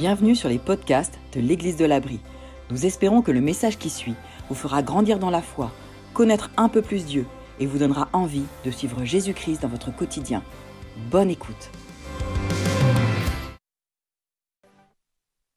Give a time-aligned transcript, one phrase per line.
[0.00, 2.20] Bienvenue sur les podcasts de l'Église de l'Abri.
[2.70, 4.14] Nous espérons que le message qui suit
[4.48, 5.70] vous fera grandir dans la foi,
[6.14, 7.26] connaître un peu plus Dieu
[7.58, 10.42] et vous donnera envie de suivre Jésus-Christ dans votre quotidien.
[11.10, 11.70] Bonne écoute.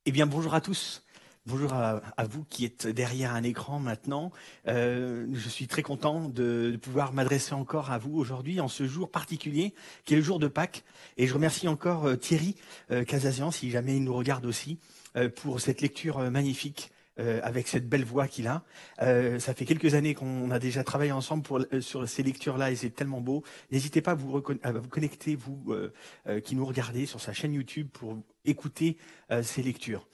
[0.05, 1.03] Eh bien, bonjour à tous.
[1.45, 4.31] Bonjour à, vous qui êtes derrière un écran maintenant.
[4.69, 9.11] Euh, je suis très content de, pouvoir m'adresser encore à vous aujourd'hui en ce jour
[9.11, 9.73] particulier
[10.05, 10.85] qui est le jour de Pâques.
[11.17, 12.55] Et je remercie encore euh, Thierry
[12.91, 13.03] euh,
[13.51, 14.79] si jamais il nous regarde aussi,
[15.17, 16.91] euh, pour cette lecture magnifique
[17.43, 18.63] avec cette belle voix qu'il a.
[18.97, 22.89] ça fait quelques années qu'on a déjà travaillé ensemble pour, sur ces lectures-là et c'est
[22.89, 23.43] tellement beau.
[23.71, 25.75] N'hésitez pas à vous, à vous connecter, vous
[26.43, 28.97] qui nous regardez sur sa chaîne YouTube pour écouter
[29.43, 30.07] ces lectures.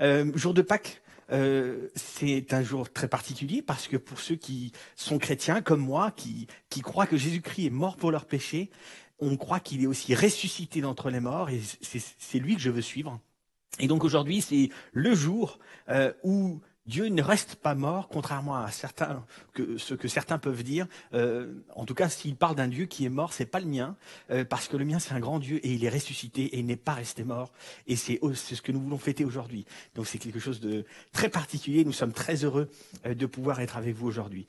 [0.00, 1.02] Euh, jour de Pâques,
[1.32, 6.12] euh, c'est un jour très particulier parce que pour ceux qui sont chrétiens comme moi,
[6.14, 8.70] qui, qui croient que Jésus-Christ est mort pour leurs péchés,
[9.18, 12.82] on croit qu'il est aussi ressuscité d'entre les morts et c'est lui que je veux
[12.82, 13.20] suivre.
[13.78, 18.70] Et donc aujourd'hui, c'est le jour euh, où Dieu ne reste pas mort, contrairement à
[18.70, 19.24] certains,
[19.78, 20.86] ce que certains peuvent dire.
[21.14, 23.96] Euh, en tout cas, s'il parle d'un Dieu qui est mort, c'est pas le mien,
[24.30, 26.66] euh, parce que le mien c'est un grand Dieu et il est ressuscité et il
[26.66, 27.52] n'est pas resté mort.
[27.86, 29.64] Et c'est ce que nous voulons fêter aujourd'hui.
[29.94, 31.84] Donc c'est quelque chose de très particulier.
[31.84, 32.68] Nous sommes très heureux
[33.06, 34.46] euh, de pouvoir être avec vous aujourd'hui.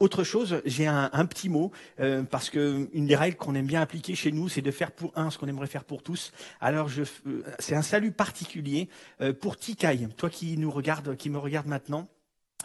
[0.00, 3.80] Autre chose, j'ai un, petit mot euh, parce que une des règles qu'on aime bien
[3.80, 6.32] appliquer chez nous, c'est de faire pour un ce qu'on aimerait faire pour tous.
[6.60, 8.88] Alors, je, euh, c'est un salut particulier
[9.20, 12.06] euh, pour Tikaï, toi qui nous regarde, qui me regarde maintenant.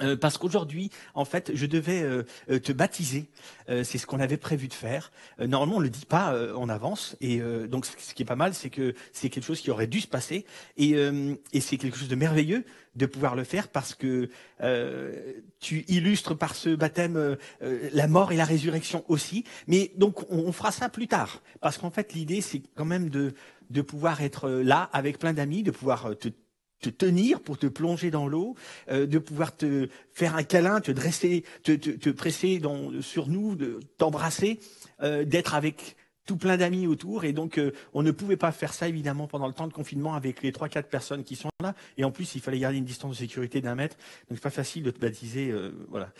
[0.02, 3.28] Euh, parce qu'aujourd'hui, en fait, je devais euh, euh, te baptiser.
[3.68, 5.12] c'est ce qu'on avait prévu de faire.
[5.40, 7.40] normalement, on le dit pas en avance, et
[7.70, 10.08] donc ce qui est pas mal, c'est que c'est quelque chose qui aurait dû se
[10.08, 10.46] passer,
[10.76, 10.96] et,
[11.54, 14.30] et c'est quelque chose de merveilleux de pouvoir le faire parce que
[15.60, 19.44] tu illustres par ce baptême la mort et la résurrection aussi.
[19.68, 23.10] Mais donc, on, on fera ça plus tard, parce qu'en fait, l'idée, c'est quand même
[23.10, 23.34] de
[23.70, 26.30] de pouvoir être là avec plein d'amis, de pouvoir te
[26.84, 28.56] te tenir pour te plonger dans l'eau,
[28.92, 33.56] euh, de pouvoir te faire un câlin, te dresser, te, te, presser dans, sur nous,
[33.56, 34.60] de t'embrasser,
[35.02, 35.96] euh, d'être avec
[36.26, 37.26] tout plein d'amis autour.
[37.26, 40.14] Et donc, euh, on ne pouvait pas faire ça, évidemment, pendant le temps de confinement
[40.14, 41.76] avec les trois, quatre personnes qui sont là.
[41.98, 43.98] Et en plus, il fallait garder une distance de sécurité d'un mètre.
[44.30, 45.54] Donc, c'est pas facile de te baptiser.
[45.90, 46.12] voilà.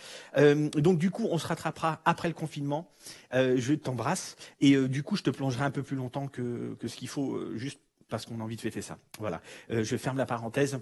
[0.76, 2.90] donc, du coup, on se rattrapera après le confinement.
[3.32, 4.36] je t'embrasse.
[4.60, 7.56] Et du coup, je te plongerai un peu plus longtemps que, que ce qu'il faut,
[7.56, 8.98] juste parce qu'on a envie de fêter ça.
[9.18, 9.40] Voilà.
[9.70, 10.78] Euh, je ferme la parenthèse.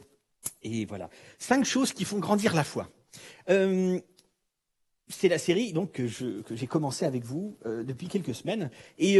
[0.62, 1.08] Et voilà.
[1.38, 2.90] Cinq choses qui font grandir la foi.
[3.48, 3.98] Euh,
[5.12, 8.70] c'est la série donc que, j'ai commencé avec vous euh, depuis quelques semaines.
[8.98, 9.18] Et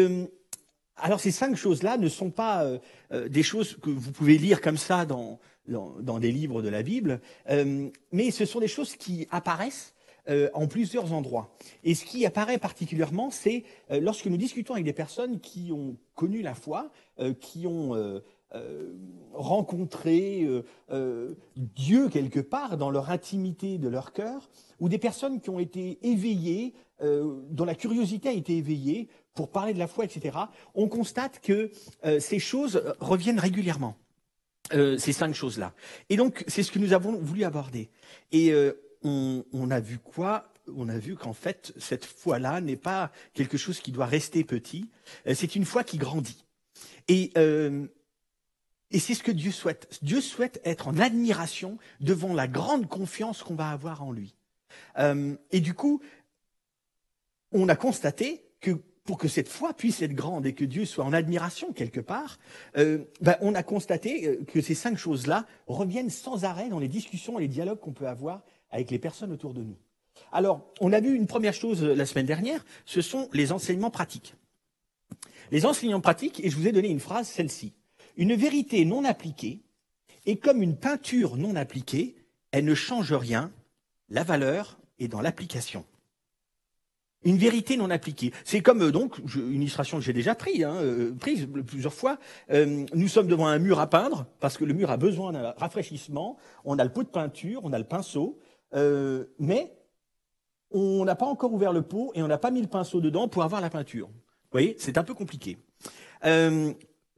[0.97, 2.67] alors ces cinq choses-là ne sont pas
[3.29, 7.21] des choses que vous pouvez lire comme ça dans, dans des livres de la Bible,
[8.13, 9.95] mais ce sont des choses qui apparaissent
[10.29, 11.53] euh, en plusieurs endroits.
[11.83, 15.97] Et ce qui apparaît particulièrement, c'est euh, lorsque nous discutons avec des personnes qui ont
[16.15, 18.21] connu la foi, euh, qui ont
[19.33, 20.47] rencontré
[21.57, 25.99] Dieu quelque part dans leur intimité de leur cœur, ou des personnes qui ont été
[26.03, 30.37] éveillées, dont la curiosité a été éveillée pour parler de la foi, etc.
[30.75, 31.71] On constate que
[32.19, 33.97] ces choses reviennent régulièrement.
[34.71, 35.73] ces cinq choses-là.
[36.11, 37.91] Et donc, c'est ce que nous avons voulu aborder.
[38.33, 38.53] Et
[39.05, 40.53] on, a vu quoi?
[40.77, 44.91] On a vu qu'en fait, cette foi-là n'est pas quelque chose qui doit rester petit,
[45.27, 46.45] euh, c'est une foi qui grandit.
[47.11, 47.87] Euh,
[48.93, 49.99] et, c'est ce que Dieu souhaite.
[50.03, 54.35] Dieu souhaite être en admiration devant la grande confiance qu'on va avoir en lui.
[54.99, 56.01] Euh, et du coup,
[57.53, 58.71] on a constaté que
[59.05, 62.39] pour que cette foi puisse être grande et que Dieu soit en admiration quelque part,
[62.77, 67.43] ben, on a constaté que ces cinq choses-là reviennent sans arrêt dans les discussions et
[67.43, 69.77] les dialogues qu'on peut avoir avec les personnes autour de nous.
[70.31, 74.35] Alors, on a vu une première chose la semaine dernière, ce sont les enseignements pratiques.
[75.51, 77.75] Les enseignements pratiques, et je vous ai donné une phrase, celle-ci.
[78.17, 79.63] Une vérité non appliquée
[80.27, 82.17] est comme une peinture non appliquée,
[82.51, 83.51] elle ne change rien,
[84.09, 85.85] la valeur est dans l'application.
[87.25, 88.33] Une vérité non appliquée.
[88.45, 92.19] C'est comme euh, donc une illustration que j'ai déjà prise, hein, euh, prise plusieurs fois.
[92.51, 95.55] Euh, nous sommes devant un mur à peindre parce que le mur a besoin d'un
[95.57, 96.37] rafraîchissement.
[96.65, 98.39] On a le pot de peinture, on a le pinceau.
[99.39, 99.71] Mais
[100.71, 103.29] on n'a pas encore ouvert le pot et on n'a pas mis le pinceau dedans
[103.29, 104.09] pour avoir la peinture.
[104.09, 105.59] Vous voyez, c'est un peu compliqué.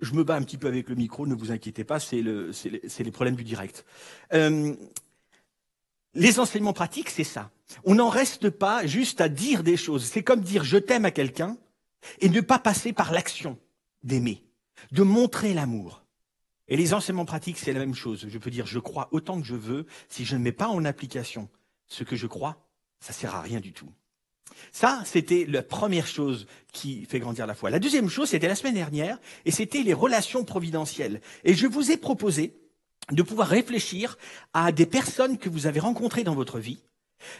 [0.05, 2.53] Je me bats un petit peu avec le micro, ne vous inquiétez pas, c'est le,
[2.65, 3.85] les problèmes du direct.
[4.33, 4.75] Euh,
[6.15, 7.51] les enseignements pratiques, c'est ça.
[7.85, 10.05] On n'en reste pas juste à dire des choses.
[10.05, 11.57] C'est comme dire je t'aime à quelqu'un
[12.21, 13.59] et ne pas passer par l'action
[14.03, 14.45] d'aimer,
[14.93, 16.05] de montrer l'amour.
[16.69, 18.27] Et les enseignements pratiques, c'est la même chose.
[18.29, 19.87] Je peux dire, je crois autant que je veux.
[20.09, 21.49] Si je ne mets pas en application
[21.87, 22.57] ce que je crois,
[23.01, 23.91] ça sert à rien du tout.
[24.73, 27.71] Ça, c'était la première chose qui fait grandir la foi.
[27.71, 31.21] La deuxième chose, c'était la semaine dernière, et c'était les relations providentielles.
[31.45, 32.57] Et je vous ai proposé
[33.13, 34.19] de pouvoir réfléchir
[34.53, 36.83] à des personnes que vous avez rencontrées dans votre vie,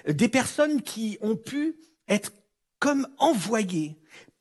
[0.07, 1.77] des personnes qui ont pu
[2.09, 2.33] être
[2.79, 3.97] comme envoyées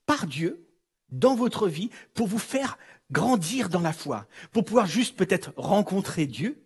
[0.06, 0.68] par Dieu
[1.10, 2.78] dans votre vie pour vous faire
[3.12, 6.62] grandir dans la foi, pour pouvoir juste peut-être rencontrer Dieu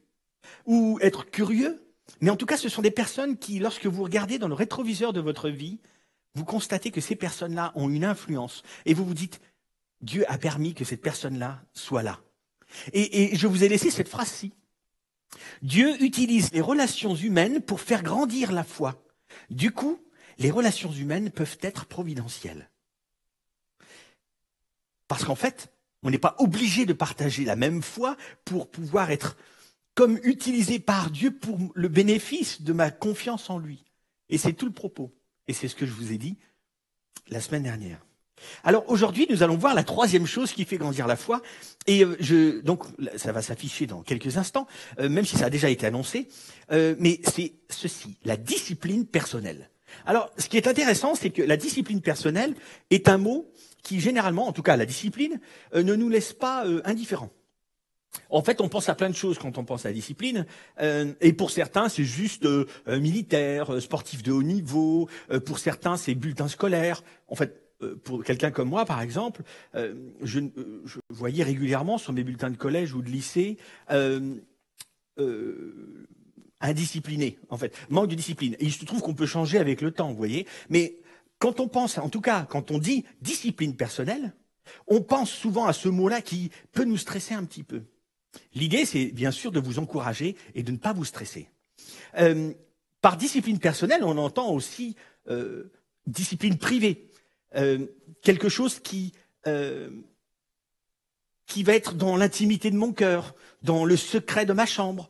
[0.65, 1.83] ou être curieux.
[2.21, 5.13] Mais en tout cas, ce sont des personnes qui, lorsque vous regardez dans le rétroviseur
[5.13, 5.80] de votre vie,
[6.37, 9.41] vous constatez que ces personnes-là ont une influence et vous vous dites,
[10.01, 12.19] Dieu a permis que cette personne-là soit là.
[12.93, 14.53] Et, et, je vous ai laissé cette phrase-ci.
[15.63, 19.03] Dieu utilise les relations humaines pour faire grandir la foi.
[19.49, 19.99] Du coup,
[20.37, 22.69] les relations humaines peuvent être providentielles.
[25.07, 25.73] Parce qu'en fait,
[26.03, 29.37] on n'est pas obligé de partager la même foi pour pouvoir être
[29.95, 33.85] comme utilisé par Dieu pour le bénéfice de ma confiance en lui.
[34.29, 35.16] Et c'est tout le propos.
[35.47, 36.38] Et c'est ce que je vous ai dit
[37.29, 37.99] la semaine dernière.
[38.63, 41.41] Alors aujourd'hui, nous allons voir la troisième chose qui fait grandir la foi.
[41.88, 42.83] Et euh, je, donc,
[43.15, 44.67] ça va s'afficher dans quelques instants,
[44.99, 46.27] euh, même si ça a déjà été annoncé.
[46.71, 49.69] Euh, mais c'est ceci, la discipline personnelle.
[50.05, 52.53] Alors, ce qui est intéressant, c'est que la discipline personnelle
[52.89, 53.51] est un mot
[53.83, 55.39] qui, généralement, en tout cas la discipline,
[55.73, 57.31] ne nous laisse pas indifférents.
[58.29, 60.45] En fait, on pense à plein de choses quand on pense à la discipline.
[60.79, 65.09] Euh, et pour certains, c'est juste euh, militaire, euh, sportif de haut niveau.
[65.45, 67.03] pour certains, c'est bulletin scolaire.
[67.27, 67.63] En fait,
[68.03, 69.43] pour quelqu'un comme moi, par exemple,
[69.73, 70.39] je,
[70.85, 73.57] je, voyais régulièrement sur mes bulletins de collège ou de lycée
[76.59, 78.55] indiscipliné, en fait, manque de discipline.
[78.59, 80.47] Et il se trouve qu'on peut changer avec le temps, vous voyez.
[80.69, 80.97] Mais
[81.39, 84.33] quand on pense, en tout cas, quand on dit discipline personnelle,
[84.87, 87.83] on pense souvent à ce mot-là qui peut nous stresser un petit peu.
[88.53, 91.49] L'idée, c'est bien sûr de vous encourager et de ne pas vous stresser.
[92.17, 92.53] Euh,
[93.01, 94.95] par discipline personnelle, on entend aussi
[95.29, 95.71] euh,
[96.05, 97.07] discipline privée,
[97.55, 97.85] euh,
[98.21, 99.13] quelque chose qui
[99.45, 99.89] va
[101.73, 105.09] être dans l'intimité de mon cœur, dans le secret de ma chambre,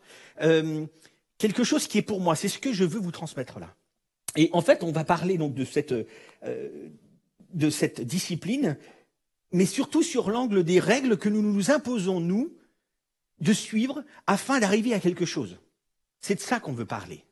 [1.37, 2.35] quelque chose qui est pour moi.
[2.35, 3.73] C'est ce que je veux vous transmettre là.
[4.35, 5.95] Et en fait, on va parler donc de cette
[7.53, 8.77] de cette discipline,
[9.51, 12.53] mais surtout sur l'angle des règles que nous nous imposons nous
[13.39, 15.59] de suivre afin d'arriver à quelque chose.
[16.21, 17.23] C'est de ça qu'on veut parler.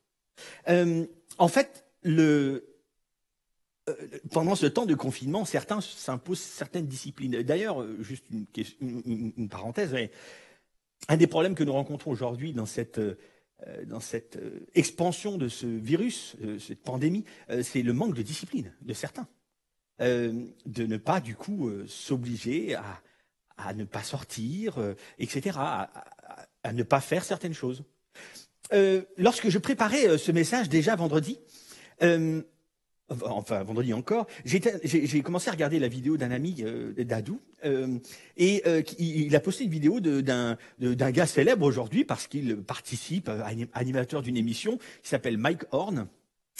[0.70, 1.06] Euh,
[1.38, 2.76] en fait, le,
[3.90, 3.94] euh,
[4.32, 7.42] pendant ce temps de confinement, certains s'imposent certaines disciplines.
[7.44, 8.46] D'ailleurs, euh, juste une,
[9.38, 9.96] une, parenthèse,
[11.08, 13.00] un des problèmes que nous rencontrons aujourd'hui dans cette,
[13.86, 14.40] dans cette
[14.74, 17.26] expansion de ce virus, cette pandémie,
[17.62, 19.28] c'est le manque de discipline de certains.
[20.00, 23.02] de ne pas, du coup, s'obliger à,
[23.58, 27.84] à ne pas sortir, euh, etc., à, ne pas faire certaines choses.
[28.74, 31.40] Euh, lorsque je préparais euh, ce message déjà vendredi,
[33.10, 36.66] enfin vendredi encore, j'ai commencé à regarder la vidéo d'un ami
[36.98, 37.40] d'Adou,
[38.36, 38.64] et
[39.00, 40.58] il a posté une vidéo d'un
[41.12, 43.30] gars célèbre aujourd'hui parce qu'il participe,
[43.74, 46.08] animateur d'une émission qui s'appelle Mike Horn,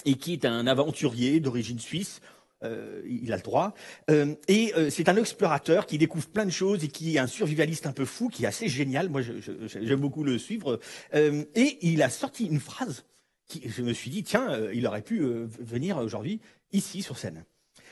[0.04, 2.22] et qui est un aventurier d'origine suisse.
[2.66, 3.74] Euh, il a le droit.
[4.10, 7.28] Euh, et euh, c'est un explorateur qui découvre plein de choses et qui est un
[7.28, 9.10] survivaliste un peu fou, qui est assez génial.
[9.10, 10.80] Moi, j'aime beaucoup le suivre.
[11.14, 13.06] et il a sorti une phrase
[13.48, 15.20] qui, je me suis dit, tiens, il aurait pu
[15.60, 16.42] venir aujourd'hui
[16.72, 17.46] ici sur scène.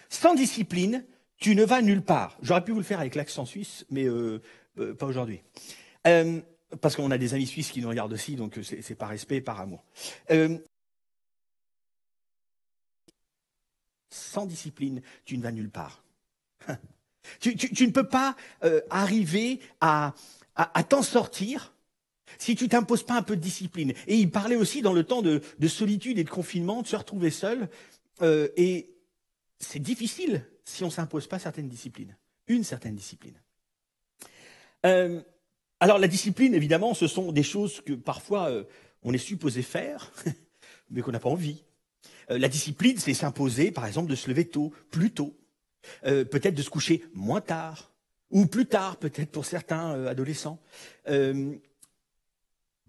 [0.10, 1.06] Sans discipline,
[1.38, 2.38] tu ne vas nulle part.
[2.42, 4.08] J'aurais pu vous le faire avec l'accent suisse, mais
[4.98, 5.42] pas aujourd'hui.
[6.82, 9.62] parce qu'on a des amis suisses qui nous regardent aussi, donc c'est par respect, par
[9.62, 9.84] amour.
[14.14, 16.04] Sans discipline, tu ne vas nulle part.
[17.40, 20.14] tu, ne peux pas euh, arriver à,
[20.88, 21.74] t'en sortir
[22.38, 23.94] si tu t'imposes pas un peu de discipline.
[24.08, 27.32] Et il parlait aussi dans le temps de, solitude et de confinement, de se retrouver
[27.32, 27.70] seul.
[28.22, 28.96] Euh, et
[29.60, 32.16] c'est difficile si on s'impose pas certaines disciplines,
[32.48, 33.40] une certaine discipline.
[34.86, 35.22] Euh,
[35.80, 38.50] alors la discipline, évidemment, ce sont des choses que parfois
[39.04, 40.12] on est supposé faire,
[40.90, 41.64] mais qu'on n'a pas envie.
[42.32, 45.36] Euh, la discipline, c'est s'imposer, par exemple, de se lever tôt, plus tôt,
[46.06, 47.92] euh, peut-être de se coucher moins tard,
[48.30, 50.60] ou plus tard, peut-être pour certains euh, adolescents,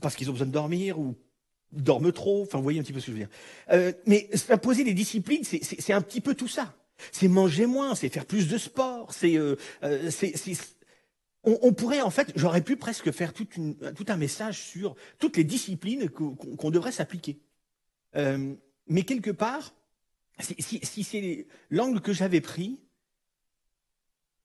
[0.01, 1.15] parce qu'ils ont besoin de dormir ou
[1.73, 2.43] dorment trop.
[2.43, 3.95] Enfin, vous voyez un petit peu ce que je veux dire.
[4.07, 6.75] mais s'imposer des disciplines, c'est un petit peu tout ça.
[7.11, 9.39] C'est manger moins, c'est faire plus de sport, c'est
[11.45, 13.47] on, pourrait en fait, j'aurais pu presque faire tout
[14.09, 17.39] un message sur toutes les disciplines qu'on devrait s'appliquer.
[18.87, 19.75] Mais quelque part,
[20.41, 22.81] si, c'est l'angle que j'avais pris,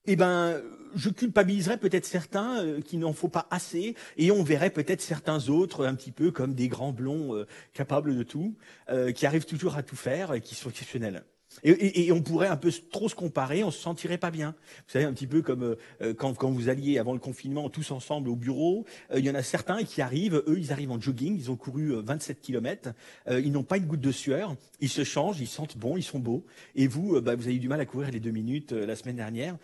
[0.06, 0.62] eh ben,
[0.96, 5.50] je culpabiliserais peut-être certains euh, qui n'en faut pas assez, et on verrait peut-être certains
[5.50, 8.56] autres un petit peu comme des grands blonds euh, capables de tout,
[8.90, 11.24] euh, qui arrivent toujours à tout faire et qui sont exceptionnels.
[11.64, 14.56] Et, on pourrait un peu trop se comparer, on se sentirait pas bien.
[14.86, 17.92] Vous savez, un petit peu comme euh, quand, quand, vous alliez avant le confinement tous
[17.92, 21.02] ensemble au bureau, euh, il y en a certains qui arrivent, eux, ils arrivent en
[21.02, 22.90] jogging, ils ont couru 27 euh, kilomètres,
[23.30, 26.20] ils n'ont pas une goutte de sueur, ils se changent, ils sentent bon, ils sont
[26.20, 26.46] beaux.
[26.76, 29.16] Et vous, bah, vous avez eu du mal à courir les deux minutes la semaine
[29.16, 29.58] dernière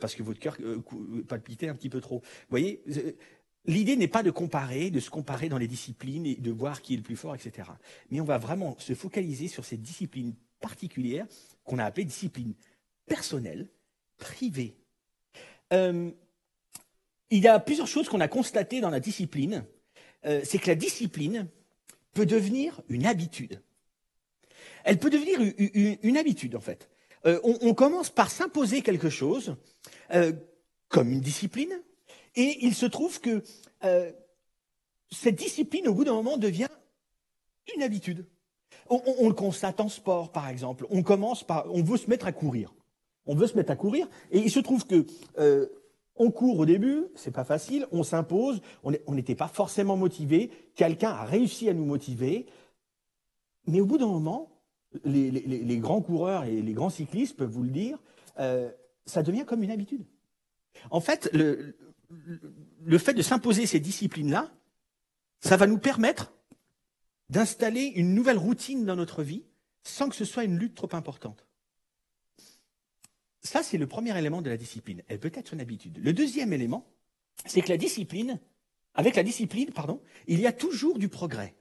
[0.00, 0.56] parce que votre cœur
[1.28, 2.18] palpitait un petit peu trop.
[2.18, 2.82] Vous voyez
[3.66, 6.94] L'idée n'est pas de comparer, de se comparer dans les disciplines et de voir qui
[6.94, 7.68] est le plus fort, etc.
[8.10, 11.26] Mais on va vraiment se focaliser sur ces disciplines particulière
[11.64, 12.54] qu'on a appelée discipline
[13.06, 13.68] personnelle,
[14.18, 14.76] privée.
[15.72, 16.10] Euh,
[17.30, 19.64] il y a plusieurs choses qu'on a constatées dans la discipline.
[20.24, 21.48] Euh, c'est que la discipline
[22.12, 23.62] peut devenir une habitude.
[24.84, 25.38] Elle peut devenir
[26.02, 26.88] une, habitude, en fait.
[27.26, 29.56] Euh, on, commence par s'imposer quelque chose
[30.88, 31.82] comme une discipline,
[32.34, 33.42] et il se trouve que
[35.10, 36.68] cette discipline, au bout d'un moment, devient
[37.74, 38.26] une habitude.
[38.90, 40.86] On, le constate en sport, par exemple.
[40.90, 42.74] On commence par, on veut se mettre à courir.
[43.26, 45.04] On veut se mettre à courir, et il se trouve que
[45.38, 45.66] euh,
[46.16, 50.50] on court au début, c'est pas facile, on s'impose, on n'était pas forcément motivé.
[50.74, 52.46] Quelqu'un a réussi à nous motiver,
[53.66, 54.50] mais au bout d'un moment,
[55.04, 57.98] les, grands coureurs et les grands cyclistes peuvent vous le dire,
[58.38, 58.70] euh,
[59.04, 60.04] ça devient comme une habitude.
[60.90, 61.76] En fait, le,
[62.84, 64.50] le fait de s'imposer ces disciplines-là,
[65.40, 66.32] ça va nous permettre
[67.30, 69.44] d'installer une nouvelle routine dans notre vie
[69.82, 71.46] sans que ce soit une lutte trop importante.
[73.42, 75.02] Ça, c'est le premier élément de la discipline.
[75.08, 75.98] Elle peut être une habitude.
[75.98, 76.86] Le deuxième élément,
[77.46, 78.38] c'est que la discipline,
[78.94, 81.54] avec la discipline, pardon, il y a toujours du progrès.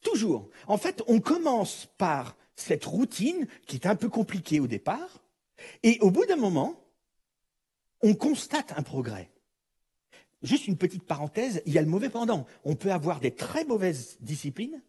[0.00, 0.48] Toujours.
[0.66, 5.22] En fait, on commence par cette routine qui est un peu compliquée au départ,
[5.82, 6.80] et au bout d'un moment,
[8.02, 9.31] on constate un progrès.
[10.42, 12.46] Juste une petite parenthèse, il y a le mauvais pendant.
[12.64, 14.82] On peut avoir des très mauvaises disciplines,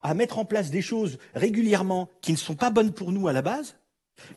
[0.00, 3.32] à mettre en place des choses régulièrement qui ne sont pas bonnes pour nous à
[3.32, 3.76] la base,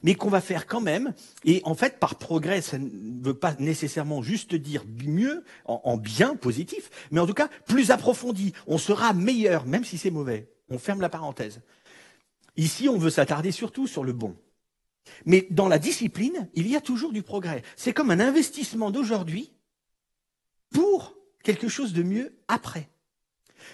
[0.03, 1.13] mais qu'on va faire quand même.
[1.46, 6.36] Et en fait, par progrès, ça ne veut pas nécessairement juste dire mieux, en, bien
[6.36, 8.53] positif, mais en tout cas plus approfondi.
[8.65, 10.50] On sera meilleur, même si c'est mauvais.
[10.69, 11.62] On ferme la parenthèse.
[12.55, 14.36] Ici, on veut s'attarder surtout sur le bon.
[15.25, 17.62] Mais dans la discipline, il y a toujours du progrès.
[17.75, 19.53] C'est comme un investissement d'aujourd'hui
[20.71, 22.89] pour quelque chose de mieux après.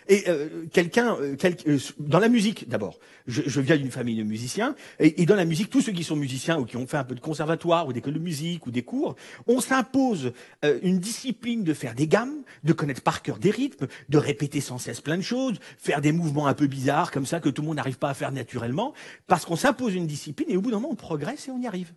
[0.07, 1.35] Et euh, quelqu'un, euh,
[1.67, 5.69] euh, dans la musique d'abord, je, viens d'une famille de musiciens, et, dans la musique,
[5.69, 8.13] tous ceux qui sont musiciens ou qui ont fait un peu de conservatoire ou d'école
[8.13, 9.15] de musique ou des cours,
[9.47, 10.33] on s'impose
[10.81, 14.77] une discipline de faire des gammes, de connaître par cœur des rythmes, de répéter sans
[14.77, 17.67] cesse plein de choses, faire des mouvements un peu bizarres comme ça que tout le
[17.67, 18.93] monde n'arrive pas à faire naturellement,
[19.27, 21.67] parce qu'on s'impose une discipline et au bout d'un moment on progresse et on y
[21.67, 21.93] arrive.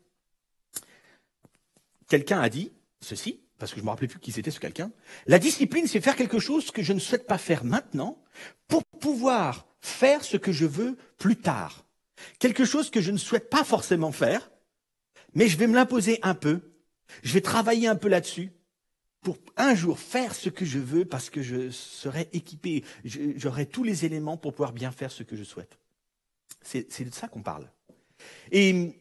[2.08, 4.90] Quelqu'un a dit ceci, parce que je ne me rappelais plus qui c'était ce quelqu'un.
[5.26, 8.22] La discipline, c'est faire quelque chose que je ne souhaite pas faire maintenant
[8.68, 11.84] pour pouvoir faire ce que je veux plus tard.
[12.38, 14.50] Quelque chose que je ne souhaite pas forcément faire,
[15.34, 16.60] mais je vais me l'imposer un peu.
[17.22, 18.50] Je vais travailler un peu là-dessus
[19.20, 23.84] pour un jour faire ce que je veux parce que je serai équipé, j'aurai tous
[23.84, 25.78] les éléments pour pouvoir bien faire ce que je souhaite.
[26.62, 27.70] C'est de ça qu'on parle.
[28.50, 28.92] Et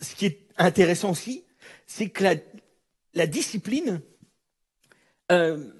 [0.00, 1.44] ce qui est intéressant aussi,
[1.86, 2.34] c'est que la,
[3.14, 4.00] la discipline
[5.30, 5.70] euh,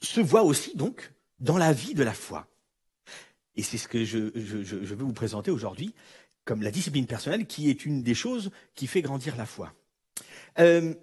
[0.00, 2.48] se voit aussi donc dans la vie de la foi.
[3.54, 5.94] Et c'est ce que je, veux vous présenter aujourd'hui
[6.44, 9.72] comme la discipline personnelle qui est une des choses qui fait grandir la foi.
[10.58, 10.94] Euh,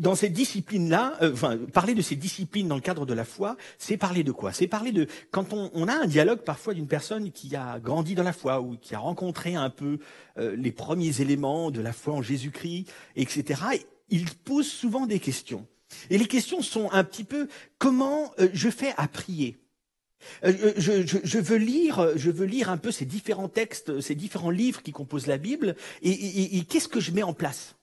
[0.00, 3.56] dans ces disciplines-là, euh, enfin, parler de ces disciplines dans le cadre de la foi,
[3.78, 4.52] c'est parler de quoi?
[4.52, 8.22] C'est parler de quand on, a un dialogue parfois d'une personne qui a grandi dans
[8.22, 9.98] la foi ou qui a rencontré un peu
[10.38, 13.62] euh, les premiers éléments de la foi en Jésus-Christ, etc.
[14.08, 15.66] Il pose souvent des questions.
[16.08, 19.58] Et les questions sont un petit peu comment euh, je fais à prier?
[20.44, 24.92] Je, veux lire, je veux lire un peu ces différents textes, ces différents livres qui
[24.92, 27.74] composent la Bible, et, qu'est-ce que je mets en place?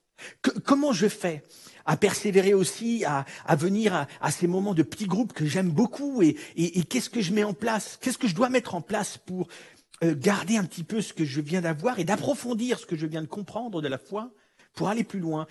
[0.66, 1.44] Comment je fais
[1.86, 6.36] à persévérer aussi, à, venir à, ces moments de petits groupes que j'aime beaucoup et,
[6.84, 7.98] qu'est-ce que je mets en place?
[8.02, 9.48] Qu'est-ce que je dois mettre en place pour
[10.04, 13.08] euh, garder un petit peu ce que je viens d'avoir et d'approfondir ce que je
[13.08, 14.32] viens de comprendre de la foi
[14.74, 15.48] pour aller plus loin?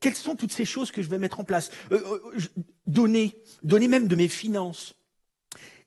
[0.00, 1.70] Quelles sont toutes ces choses que je vais mettre en place?
[1.92, 2.40] Euh, euh,
[2.86, 4.94] Donner, donner même de mes finances.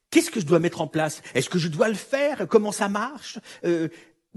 [0.10, 1.22] Qu'est-ce que je dois mettre en place?
[1.36, 2.48] Est-ce que je dois le faire?
[2.48, 3.40] Comment ça marche?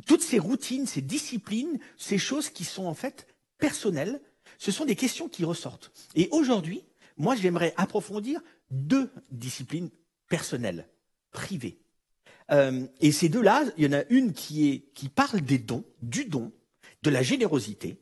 [0.05, 3.27] Toutes ces routines, ces disciplines, ces choses qui sont en fait
[3.59, 4.21] personnelles,
[4.59, 5.93] ce sont des questions qui ressortent.
[6.15, 6.83] Et aujourd'hui,
[7.17, 9.91] moi, j'aimerais approfondir deux disciplines
[10.29, 10.89] personnelles,
[11.31, 11.79] privées.
[12.51, 14.85] Euh, et ces deux-là, il y en a une qui,
[15.15, 16.53] parle des dons, du don,
[17.03, 17.97] de la générosité.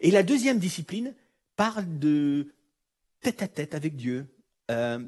[0.00, 1.14] Et la deuxième discipline
[1.56, 2.52] parle de
[3.20, 4.26] tête à tête avec Dieu,
[4.70, 4.98] euh,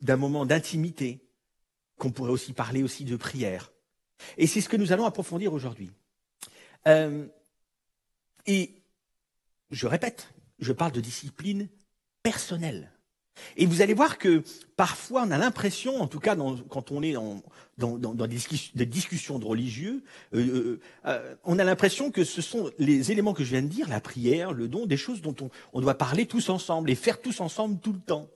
[0.00, 1.20] d'un moment d'intimité,
[1.98, 3.72] qu'on pourrait aussi parler aussi de prière.
[4.36, 5.90] Et c'est ce que nous allons approfondir aujourd'hui.
[6.86, 7.26] Euh,
[8.46, 8.74] et
[9.74, 11.68] je répète, je parle de discipline
[12.22, 12.90] personnelle.
[13.56, 14.44] Et vous allez voir que
[14.76, 16.36] parfois on a l'impression, en tout cas
[16.68, 17.14] quand on est
[17.78, 20.04] dans, des, discussions de religieux,
[20.34, 23.68] euh, euh, euh, on a l'impression que ce sont les éléments que je viens de
[23.68, 25.34] dire, la prière, le don, des choses dont
[25.72, 28.28] on doit parler tous ensemble et faire tous ensemble tout le temps.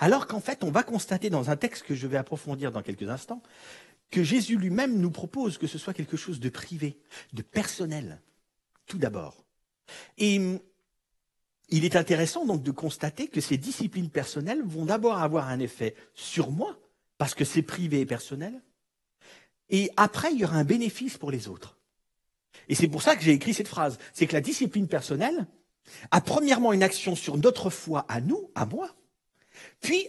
[0.00, 3.08] Alors qu'en fait, on va constater dans un texte que je vais approfondir dans quelques
[3.08, 3.42] instants,
[4.10, 6.98] que Jésus lui-même nous propose que ce soit quelque chose de privé,
[7.34, 8.20] de personnel,
[8.86, 9.47] tout d'abord.
[10.16, 10.60] Et hum,
[11.68, 15.94] il est intéressant donc de constater que ces disciplines personnelles vont d'abord avoir un effet
[16.14, 16.78] sur moi,
[17.18, 18.62] parce que c'est privé et personnel,
[19.70, 21.76] et après il y aura un bénéfice pour les autres.
[22.68, 25.46] Et c'est pour ça que j'ai écrit cette phrase, c'est que la discipline personnelle
[26.10, 28.94] a premièrement une action sur notre foi à nous, à moi,
[29.80, 30.08] puis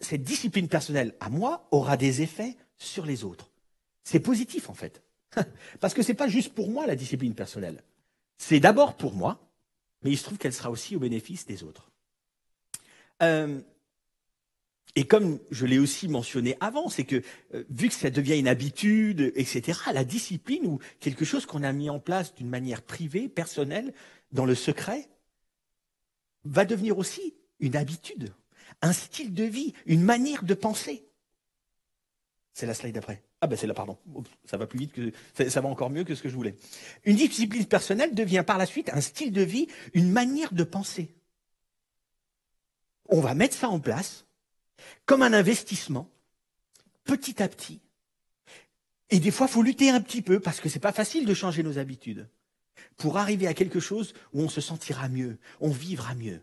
[0.00, 3.50] cette discipline personnelle à moi aura des effets sur les autres.
[4.02, 5.02] C'est positif en fait.
[5.80, 7.82] Parce que ce n'est pas juste pour moi la discipline personnelle.
[8.42, 9.38] C'est d'abord pour moi,
[10.02, 11.90] mais il se trouve qu'elle sera aussi au bénéfice des autres.
[13.22, 13.60] Euh,
[14.96, 18.48] et comme je l'ai aussi mentionné avant, c'est que euh, vu que ça devient une
[18.48, 23.28] habitude, etc., la discipline ou quelque chose qu'on a mis en place d'une manière privée,
[23.28, 23.92] personnelle,
[24.32, 25.10] dans le secret,
[26.44, 28.32] va devenir aussi une habitude,
[28.80, 31.09] un style de vie, une manière de penser.
[32.52, 33.22] C'est la slide d'après.
[33.40, 33.96] Ah ben c'est là, pardon.
[34.44, 35.12] Ça va plus vite que
[35.48, 36.56] ça va encore mieux que ce que je voulais.
[37.04, 41.14] Une discipline personnelle devient par la suite un style de vie, une manière de penser.
[43.08, 44.26] On va mettre ça en place
[45.06, 46.08] comme un investissement,
[47.04, 47.80] petit à petit.
[49.10, 51.34] Et des fois, il faut lutter un petit peu parce que c'est pas facile de
[51.34, 52.28] changer nos habitudes
[52.96, 56.42] pour arriver à quelque chose où on se sentira mieux, on vivra mieux,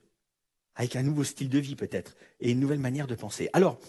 [0.75, 3.49] avec un nouveau style de vie peut-être et une nouvelle manière de penser.
[3.53, 3.79] Alors,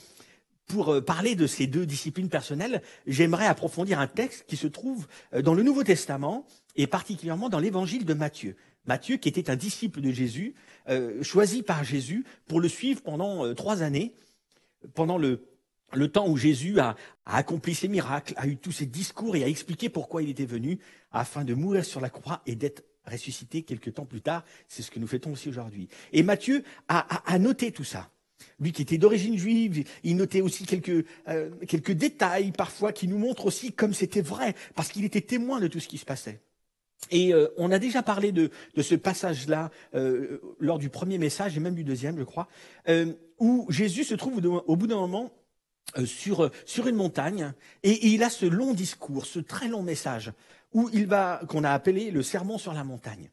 [0.69, 5.09] pour euh, parler de ces deux disciplines personnelles, j'aimerais approfondir un texte qui se trouve
[5.35, 6.47] euh, dans le Nouveau Testament
[6.77, 8.55] et particulièrement dans l'évangile de Matthieu.
[8.87, 10.55] Matthieu, qui était un disciple de Jésus,
[10.89, 14.15] euh, choisi par Jésus pour le suivre pendant trois années,
[14.95, 15.43] pendant le,
[16.13, 16.95] temps où Jésus a,
[17.27, 20.79] accompli ses miracles, a eu tous ses discours et a expliqué pourquoi il était venu,
[21.11, 24.45] afin de mourir sur la croix et d'être ressuscité quelques temps plus tard.
[24.69, 25.89] C'est ce que nous fêtons aussi aujourd'hui.
[26.13, 28.11] Et Matthieu a, a, a noté tout ça.
[28.61, 33.19] Lui qui était d'origine juive, il notait aussi quelques, euh, quelques détails parfois qui nous
[33.19, 36.41] montrent aussi comme c'était vrai, parce qu'il était témoin de tout ce qui se passait.
[37.11, 41.57] Et euh, on a déjà parlé de, de ce passage-là euh, lors du premier message
[41.57, 42.49] et même du deuxième, je crois,
[43.39, 45.33] où Jésus se trouve au bout d'un moment
[46.05, 50.33] sur, sur une montagne et, il a ce long discours, ce très long message
[50.73, 53.31] où il va qu'on a appelé le sermon sur la montagne.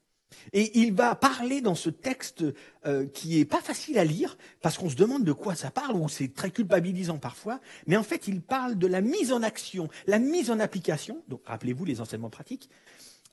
[0.53, 2.43] Et il va parler dans ce texte
[2.85, 5.95] euh, qui est pas facile à lire, parce qu'on se demande de quoi ça parle,
[5.95, 9.89] ou c'est très culpabilisant parfois, mais en fait il parle de la mise en action,
[10.07, 12.69] la mise en application, donc rappelez-vous les enseignements pratiques,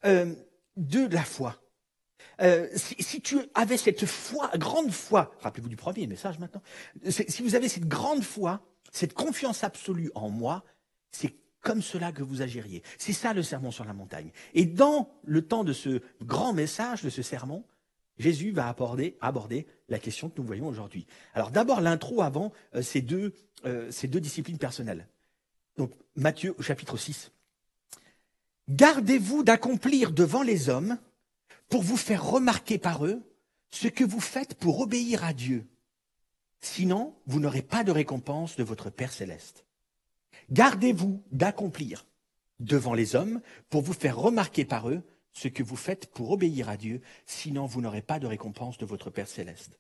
[0.05, 0.33] euh,
[0.77, 1.61] de la foi.
[2.41, 6.63] Euh, si, si, tu avais cette foi, grande foi, rappelez-vous du premier message maintenant,
[7.09, 10.65] si vous avez cette grande foi, cette confiance absolue en moi,
[11.11, 12.83] c'est comme cela que vous agiriez.
[12.99, 14.31] C'est ça le sermon sur la montagne.
[14.55, 17.65] Et dans le temps de ce grand message, de ce sermon,
[18.19, 21.07] Jésus va aborder, la question que nous voyons aujourd'hui.
[21.35, 23.33] Alors d'abord l'intro avant euh, ces, deux,
[23.65, 25.09] euh, ces deux disciplines personnelles.
[25.77, 27.33] Donc Matthieu au chapitre 6.
[28.69, 30.99] Gardez-vous d'accomplir devant les hommes
[31.69, 33.23] pour vous faire remarquer par eux
[33.71, 35.67] ce que vous faites pour obéir à Dieu.
[36.61, 39.65] Sinon, vous n'aurez pas de récompense de votre Père céleste.
[40.53, 42.07] Gardez-vous d'accomplir
[42.61, 46.69] devant les hommes pour vous faire remarquer par eux ce que vous faites pour obéir
[46.69, 49.79] à Dieu, sinon vous n'aurez pas de récompense de votre Père céleste.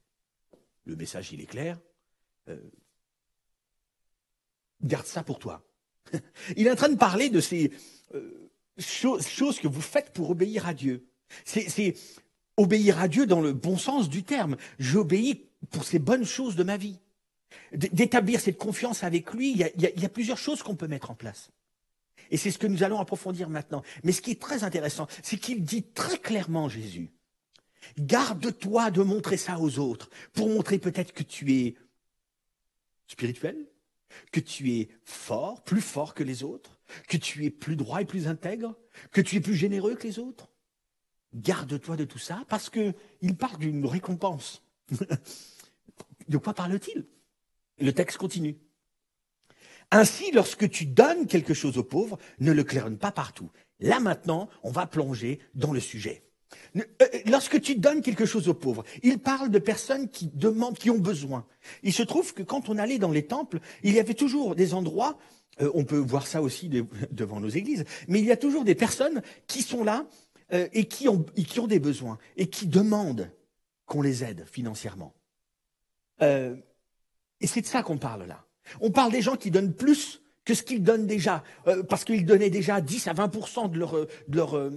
[0.84, 1.78] Le message, il est clair.
[2.48, 2.58] Euh,
[4.82, 5.62] garde ça pour toi.
[6.56, 7.70] il est en train de parler de ces
[8.14, 11.06] euh, choses, que vous faites pour obéir à Dieu.
[11.44, 11.94] C'est
[12.56, 14.56] obéir à Dieu dans le bon sens du terme.
[14.78, 16.98] J'obéis pour ces bonnes choses de ma vie
[17.72, 21.50] d'établir cette confiance avec lui, il y a, plusieurs choses qu'on peut mettre en place.
[22.30, 23.82] Et c'est ce que nous allons approfondir maintenant.
[24.04, 27.10] Mais ce qui est très intéressant, c'est qu'il dit très clairement, Jésus,
[27.98, 31.76] garde-toi de montrer ça aux autres, pour montrer peut-être que tu es
[33.06, 33.66] spirituel,
[34.30, 38.06] que tu es fort, plus fort que les autres, que tu es plus droit et
[38.06, 38.76] plus intègre,
[39.10, 40.48] que tu es plus généreux que les autres.
[41.34, 44.62] Garde-toi de tout ça, parce qu'il parle d'une récompense.
[46.28, 47.06] de quoi parle-t-il?
[47.78, 48.58] Le texte continue.
[49.90, 53.50] Ainsi, lorsque tu donnes quelque chose aux pauvres, ne le claironne pas partout.
[53.80, 56.24] Là maintenant, on va plonger dans le sujet.
[56.76, 56.82] Euh,
[57.26, 60.98] lorsque tu donnes quelque chose aux pauvres, il parle de personnes qui demandent, qui ont
[60.98, 61.46] besoin.
[61.82, 64.74] Il se trouve que quand on allait dans les temples, il y avait toujours des
[64.74, 65.18] endroits
[65.60, 66.68] Euh, on peut voir ça aussi
[67.10, 67.84] devant nos églises.
[68.08, 70.06] Mais il y a toujours des personnes qui sont là
[70.52, 71.24] euh, et, qui ont,
[71.66, 73.30] des besoins et qui demandent
[73.86, 75.14] qu'on les aide financièrement.
[76.22, 76.56] Euh,
[77.42, 78.44] et c'est de ça qu'on parle là.
[78.80, 81.44] On parle des gens qui donnent plus que ce qu'ils donnent déjà,
[81.88, 83.94] parce qu'ils donnaient déjà 10 à 20 de leur,
[84.26, 84.70] de, leur,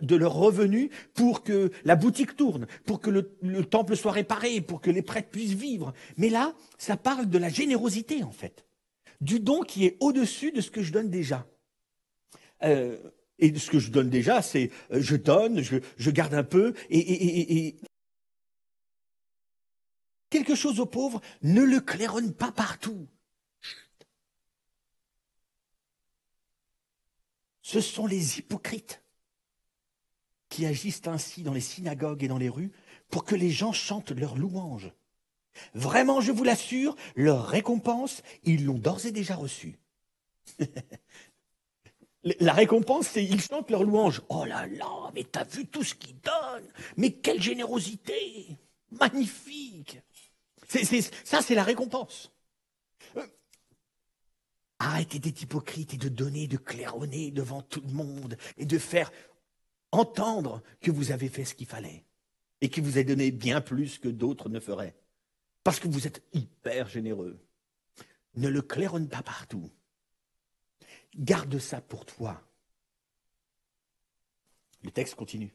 [0.00, 4.62] de leur revenu pour que la boutique tourne, pour que le, le temple soit réparé,
[4.62, 5.92] pour que les prêtres puissent vivre.
[6.16, 8.64] Mais là, ça parle de la générosité en fait
[9.20, 11.46] du don qui est au-dessus de ce que je donne déjà.
[12.62, 12.96] Euh,
[13.38, 17.76] et ce que je donne déjà, c'est euh, je donne, je, garde un peu, et,
[20.30, 23.06] quelque chose aux pauvres, ne le claironne pas partout.
[27.62, 29.02] Ce sont les hypocrites
[30.48, 32.72] qui agissent ainsi dans les synagogues et dans les rues
[33.10, 34.92] pour que les gens chantent leurs louanges.
[35.74, 39.78] Vraiment, je vous l'assure, leur récompense, ils l'ont d'ores et déjà reçue.
[42.24, 44.20] La récompense, c'est ils chantent leur louange.
[44.28, 48.58] Oh là là, mais t'as vu tout ce qu'ils donnent Mais quelle générosité
[48.90, 50.00] Magnifique
[51.24, 52.32] Ça, c'est la récompense.
[53.16, 53.26] Euh,
[54.78, 59.10] arrêtez d'être hypocrite et de donner, de claironner devant tout le monde et de faire
[59.90, 62.04] entendre que vous avez fait ce qu'il fallait
[62.60, 64.96] et que vous avez donné bien plus que d'autres ne feraient
[65.64, 67.44] parce que vous êtes hyper généreux.
[68.34, 69.70] Ne le claironne pas partout.
[71.16, 72.40] Garde ça pour toi.
[74.82, 75.52] Le texte continue.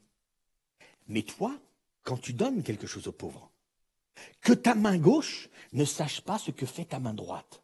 [1.07, 1.57] Mais toi,
[2.03, 3.49] quand tu donnes quelque chose aux pauvres,
[4.41, 7.63] que ta main gauche ne sache pas ce que fait ta main droite.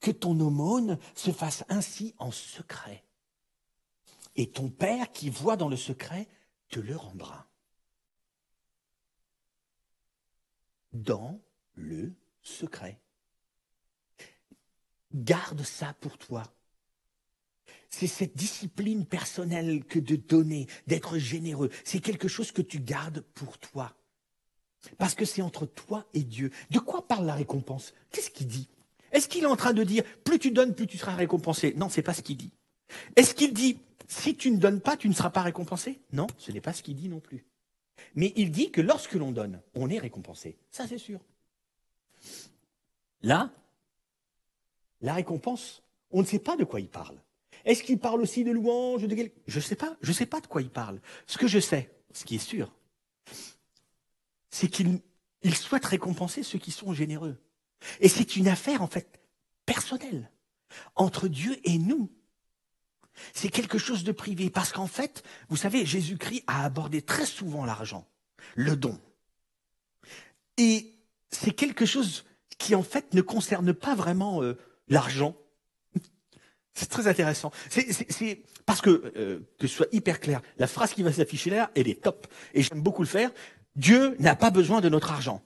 [0.00, 3.04] Que ton aumône se fasse ainsi en secret.
[4.36, 6.28] Et ton Père qui voit dans le secret
[6.68, 7.46] te le rendra.
[10.92, 11.40] Dans
[11.74, 13.00] le secret.
[15.12, 16.42] Garde ça pour toi.
[17.88, 21.70] C'est cette discipline personnelle que de donner, d'être généreux.
[21.84, 23.96] C'est quelque chose que tu gardes pour toi.
[24.98, 26.50] Parce que c'est entre toi et Dieu.
[26.70, 27.94] De quoi parle la récompense?
[28.10, 28.68] Qu'est-ce qu'il dit?
[29.12, 31.74] Est-ce qu'il est en train de dire plus tu donnes, plus tu seras récompensé?
[31.76, 32.50] Non, c'est pas ce qu'il dit.
[33.16, 36.00] Est-ce qu'il dit si tu ne donnes pas, tu ne seras pas récompensé?
[36.12, 37.44] Non, ce n'est pas ce qu'il dit non plus.
[38.14, 40.56] Mais il dit que lorsque l'on donne, on est récompensé.
[40.70, 41.20] Ça, c'est sûr.
[43.22, 43.50] Là,
[45.00, 47.16] la récompense, on ne sait pas de quoi il parle.
[47.64, 50.40] Est-ce qu'il parle aussi de louange de Je ne sais pas, je ne sais pas
[50.40, 51.00] de quoi il parle.
[51.26, 52.72] Ce que je sais, ce qui est sûr,
[54.54, 55.00] c'est qu'il
[55.52, 57.36] souhaite récompenser ceux qui sont généreux.
[57.98, 59.20] Et c'est une affaire, en fait,
[59.66, 60.30] personnelle,
[60.94, 62.12] entre Dieu et nous.
[63.32, 67.64] C'est quelque chose de privé, parce qu'en fait, vous savez, Jésus-Christ a abordé très souvent
[67.64, 68.06] l'argent,
[68.54, 69.00] le don.
[70.56, 72.24] Et c'est quelque chose
[72.56, 75.36] qui en fait ne concerne pas vraiment euh, l'argent.
[76.74, 77.50] C'est très intéressant.
[77.70, 81.72] C'est parce que euh, que ce soit hyper clair, la phrase qui va s'afficher là,
[81.74, 83.32] elle est top et j'aime beaucoup le faire.
[83.76, 85.42] Dieu n'a pas besoin de notre argent.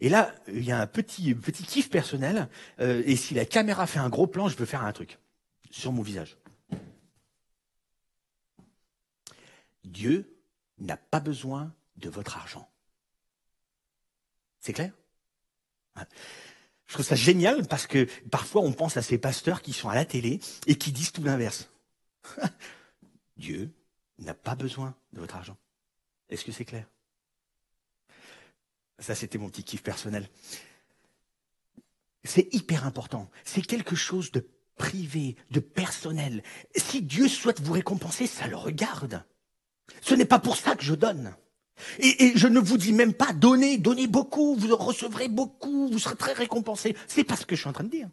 [0.00, 2.48] Et là, il y a un petit petit kiff personnel.
[2.80, 5.18] Euh, et si la caméra fait un gros plan, je peux faire un truc
[5.70, 6.36] sur mon visage.
[9.84, 10.36] Dieu
[10.78, 12.70] n'a pas besoin de votre argent.
[14.60, 14.92] C'est clair?
[16.86, 19.94] Je trouve ça génial parce que parfois on pense à ces pasteurs qui sont à
[19.94, 21.70] la télé et qui disent tout l'inverse.
[23.36, 23.72] Dieu
[24.18, 25.56] n'a pas besoin de votre argent.
[26.28, 26.86] Est-ce que c'est clair?
[29.00, 30.28] Ça, c'était mon petit kiff personnel.
[32.22, 33.30] C'est hyper important.
[33.44, 36.42] C'est quelque chose de privé, de personnel.
[36.76, 39.24] Si Dieu souhaite vous récompenser, ça le regarde.
[40.02, 41.34] Ce n'est pas pour ça que je donne.
[41.98, 46.16] Et, je ne vous dis même pas donnez, donnez beaucoup, vous recevrez beaucoup, vous serez
[46.16, 46.94] très récompensé.
[47.06, 48.08] C'est pas ce que je suis en train de dire.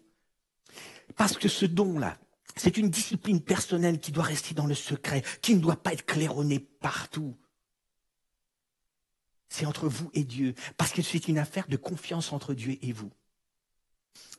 [1.17, 2.17] Parce que ce don-là,
[2.55, 6.05] c'est une discipline personnelle qui doit rester dans le secret, qui ne doit pas être
[6.05, 7.35] claironnée partout.
[9.49, 12.91] C'est entre vous et Dieu, parce que c'est une affaire de confiance entre Dieu et
[12.91, 13.11] vous.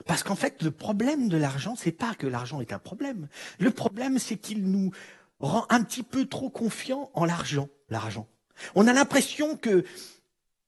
[0.07, 3.29] Parce qu'en fait, le problème de l'argent, c'est pas que l'argent est un problème.
[3.59, 4.93] Le problème, c'est qu'il nous
[5.41, 8.29] rend un petit peu trop confiants en l'argent, l'argent.
[8.75, 9.85] On a l'impression que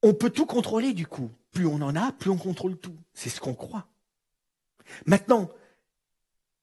[0.02, 1.30] on peut tout contrôler du coup.
[1.52, 2.96] Plus on en a, plus on contrôle tout.
[3.12, 3.86] C'est ce qu'on croit.
[5.06, 5.50] Maintenant,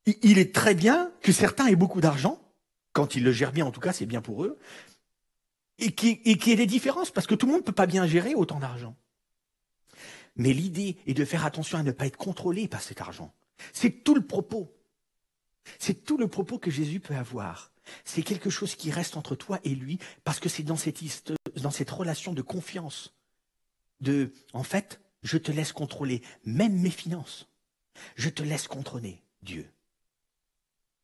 [0.05, 2.41] il est très bien que certains aient beaucoup d'argent,
[2.93, 4.57] quand ils le gèrent bien en tout cas, c'est bien pour eux,
[5.79, 8.07] et qu'il y ait des différences, parce que tout le monde ne peut pas bien
[8.07, 8.95] gérer autant d'argent.
[10.35, 13.33] Mais l'idée est de faire attention à ne pas être contrôlé par cet argent.
[13.73, 14.73] C'est tout le propos.
[15.79, 17.71] C'est tout le propos que Jésus peut avoir.
[18.05, 21.71] C'est quelque chose qui reste entre toi et lui parce que c'est dans cette, dans
[21.71, 23.13] cette relation de confiance.
[23.99, 27.47] De, en fait, je te laisse contrôler même mes finances.
[28.15, 29.67] Je te laisse contrôler, Dieu.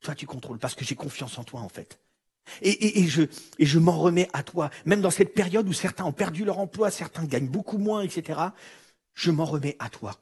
[0.02, 2.00] Toi, tu contrôles parce que j'ai confiance en toi, en fait.
[2.62, 3.24] Et, je,
[3.60, 4.70] je m'en remets à toi.
[4.86, 8.40] Même dans cette période où certains ont perdu leur emploi, certains gagnent beaucoup moins, etc.,
[9.14, 10.20] je m'en remets à toi.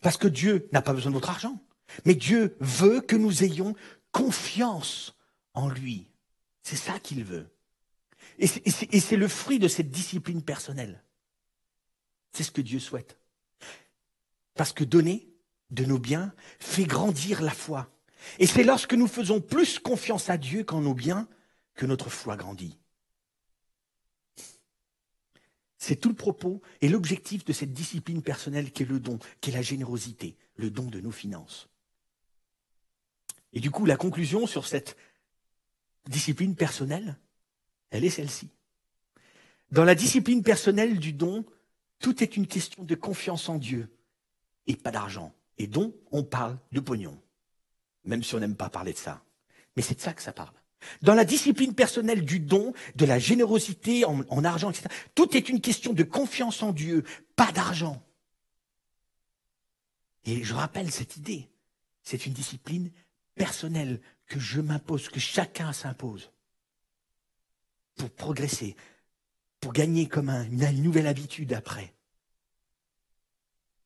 [0.00, 1.58] Parce que Dieu n'a pas besoin de notre argent.
[2.04, 3.74] Mais Dieu veut que nous ayons
[4.10, 5.16] confiance
[5.54, 6.06] en lui.
[6.62, 7.48] C'est ça qu'il veut.
[8.38, 11.02] Et c'est le fruit de cette discipline personnelle.
[12.32, 13.18] C'est ce que Dieu souhaite.
[14.54, 15.28] Parce que donner
[15.70, 17.90] de nos biens fait grandir la foi.
[18.38, 21.28] Et c'est lorsque nous faisons plus confiance à Dieu qu'en nos biens
[21.74, 22.78] que notre foi grandit.
[25.78, 29.50] C'est tout le propos et l'objectif de cette discipline personnelle qui est le don, qui
[29.50, 31.68] est la générosité, le don de nos finances.
[33.52, 34.96] Et du coup, la conclusion sur cette
[36.06, 37.18] discipline personnelle,
[37.90, 38.50] elle est celle-ci.
[39.72, 41.44] Dans la discipline personnelle du don,
[41.98, 43.88] tout est une question de confiance en Dieu
[44.66, 45.34] et pas d'argent.
[45.58, 47.20] Et don, on parle de pognon,
[48.04, 49.22] même si on n'aime pas parler de ça.
[49.76, 50.54] Mais c'est de ça que ça parle.
[51.02, 55.48] Dans la discipline personnelle du don, de la générosité en, en argent, etc., tout est
[55.48, 57.04] une question de confiance en Dieu,
[57.36, 58.02] pas d'argent.
[60.24, 61.48] Et je rappelle cette idée.
[62.02, 62.90] C'est une discipline
[63.34, 66.32] personnelle que je m'impose, que chacun s'impose
[67.96, 68.76] pour progresser,
[69.60, 71.94] pour gagner comme une nouvelle habitude après.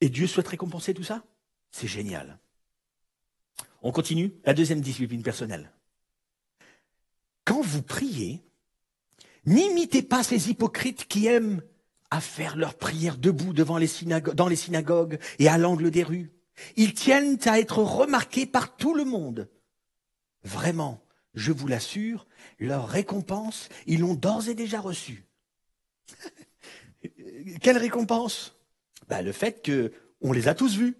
[0.00, 1.24] Et Dieu souhaite récompenser tout ça?
[1.70, 2.38] C'est génial.
[3.83, 5.73] On continue la deuxième discipline personnelle.
[7.45, 8.43] Quand vous priez,
[9.45, 11.62] n'imitez pas ces hypocrites qui aiment
[12.11, 16.33] à faire leurs prières debout devant les synagogues et à l'angle des rues.
[16.77, 19.49] Ils tiennent à être remarqués par tout le monde.
[20.43, 22.27] Vraiment, je vous l'assure,
[22.59, 25.27] leur récompense, ils l'ont d'ores et déjà reçue.
[27.61, 28.57] Quelle récompense?
[29.09, 30.97] Bah, Le fait que on les a tous vus.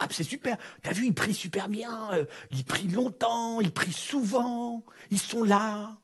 [0.00, 0.56] Ah, c'est super.
[0.82, 2.12] T'as vu, ils prient super bien.
[2.12, 4.84] Euh, ils prient longtemps, ils prient souvent.
[5.10, 5.98] Ils sont là.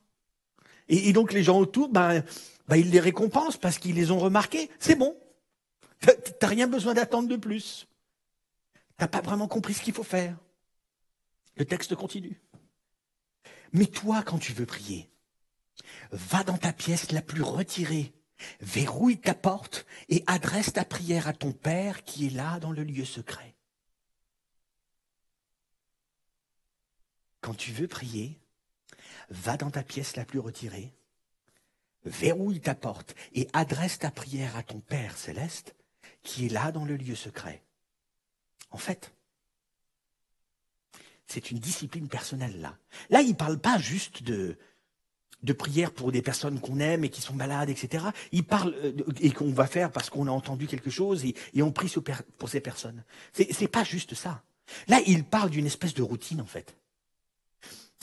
[0.87, 2.21] Et, donc les gens autour, bah,
[2.67, 4.69] bah, ils les récompensent parce qu'ils les ont remarqués.
[4.79, 5.15] C'est bon.
[6.39, 7.87] T'as rien besoin d'attendre de plus.
[8.97, 10.37] T'as pas vraiment compris ce qu'il faut faire.
[11.57, 12.41] Le texte continue.
[13.73, 15.09] Mais toi, quand tu veux prier,
[16.11, 18.13] va dans ta pièce la plus retirée,
[18.61, 22.83] verrouille ta porte et adresse ta prière à ton Père qui est là dans le
[22.83, 23.54] lieu secret.
[27.45, 28.39] Quand tu veux prier,
[29.29, 30.95] va dans ta pièce la plus retirée,
[32.03, 35.75] verrouille ta porte et adresse ta prière à ton Père céleste
[36.23, 37.61] qui est là dans le lieu secret.
[38.71, 39.13] En fait,
[41.27, 42.79] c'est une discipline personnelle là.
[43.11, 44.57] Là, il ne parle pas juste de,
[45.55, 48.05] prière pour des personnes qu'on aime et qui sont malades, etc.
[48.31, 51.71] Il parle euh, et qu'on va faire parce qu'on a entendu quelque chose et, on
[51.71, 51.93] prie
[52.39, 53.03] pour ces personnes.
[53.33, 54.41] C'est, c'est pas juste ça.
[54.87, 56.75] Là, il parle d'une espèce de routine en fait.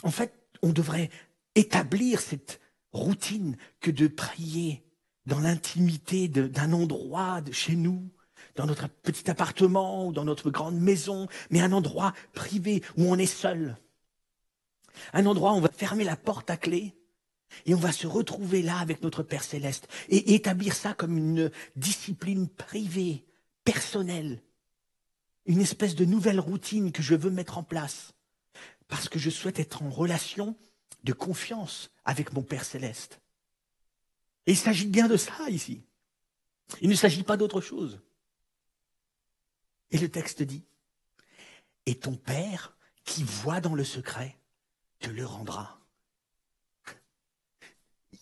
[0.03, 1.09] En fait, on devrait
[1.55, 2.59] établir cette
[2.91, 4.83] routine que de prier
[5.25, 8.09] dans l'intimité d'un endroit de chez nous,
[8.55, 13.17] dans notre petit appartement ou dans notre grande maison, mais un endroit privé où on
[13.17, 13.77] est seul.
[15.13, 16.93] Un endroit où on va fermer la porte à clé
[17.65, 21.51] et on va se retrouver là avec notre Père céleste et établir ça comme une
[21.75, 23.25] discipline privée,
[23.63, 24.43] personnelle,
[25.45, 28.13] une espèce de nouvelle routine que je veux mettre en place
[28.87, 30.57] parce que je souhaite être en relation
[31.03, 33.19] de confiance avec mon Père céleste.
[34.45, 35.83] Et il s'agit bien de ça ici.
[36.81, 38.01] Il ne s'agit pas d'autre chose.
[39.91, 40.65] Et le texte dit,
[41.85, 44.37] et ton Père qui voit dans le secret
[44.99, 45.79] te le rendra.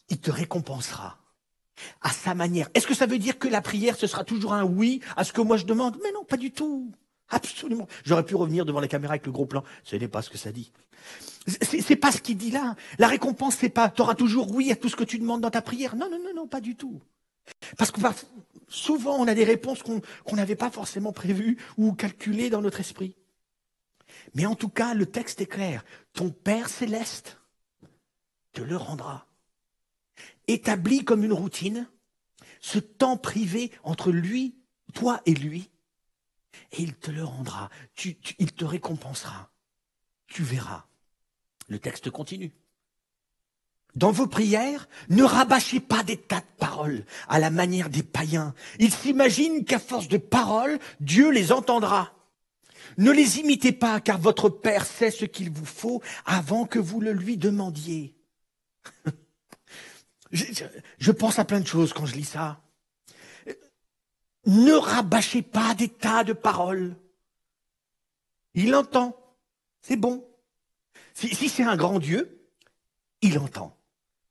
[0.10, 1.20] Il te récompensera
[2.02, 2.70] à sa manière.
[2.74, 5.32] Est-ce que ça veut dire que la prière, ce sera toujours un oui à ce
[5.34, 5.98] que moi je demande?
[6.04, 6.92] Mais non, pas du tout.
[7.32, 7.88] Absolument.
[8.04, 9.64] J'aurais pu revenir devant la caméra avec le gros plan.
[9.84, 10.72] Ce n'est pas ce que ça dit.
[11.48, 12.76] C'est pas ce qu'il dit là.
[13.00, 15.50] La récompense, c'est pas, tu auras toujours oui à tout ce que tu demandes dans
[15.50, 15.96] ta prière.
[15.96, 17.02] Non, non, non, non, pas du tout.
[17.78, 18.02] Parce que
[18.68, 23.16] souvent, on a des réponses qu'on n'avait pas forcément prévues ou calculées dans notre esprit.
[24.36, 25.84] Mais en tout cas, le texte est clair.
[26.14, 27.40] Ton Père céleste
[28.54, 29.26] te le rendra.
[30.48, 31.88] Établi comme une routine,
[32.60, 34.56] ce temps privé entre lui,
[34.94, 35.71] toi et lui,
[36.72, 37.70] et il te le rendra.
[38.40, 39.52] il te récompensera.
[40.28, 40.86] Tu verras.
[41.68, 42.54] Le texte continue.
[43.96, 48.54] Dans vos prières, ne rabâchez pas des tas de paroles à la manière des païens.
[48.80, 52.14] Ils s'imaginent qu'à force de paroles, Dieu les entendra.
[52.98, 57.02] Ne les imitez pas, car votre Père sait ce qu'il vous faut avant que vous
[57.02, 58.16] le lui demandiez.
[60.32, 60.46] je,
[60.98, 62.62] je, pense à plein de choses quand je lis ça.
[64.46, 66.96] Ne rabâchez pas des tas de paroles.
[68.54, 69.16] Il entend.
[69.82, 70.26] C'est bon.
[71.14, 72.48] Si, c'est un grand Dieu,
[73.22, 73.78] il entend.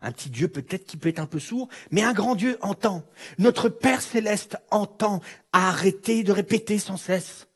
[0.01, 3.05] Un petit Dieu peut-être qui peut être un peu sourd, mais un grand Dieu entend.
[3.39, 5.21] Notre Père céleste entend.
[5.53, 7.47] Arrêtez de répéter sans cesse.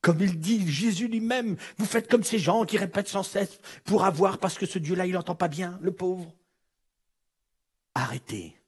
[0.00, 4.04] Comme il dit Jésus lui-même, vous faites comme ces gens qui répètent sans cesse pour
[4.04, 6.34] avoir parce que ce Dieu-là, il n'entend pas bien, le pauvre.
[7.94, 8.59] Arrêtez.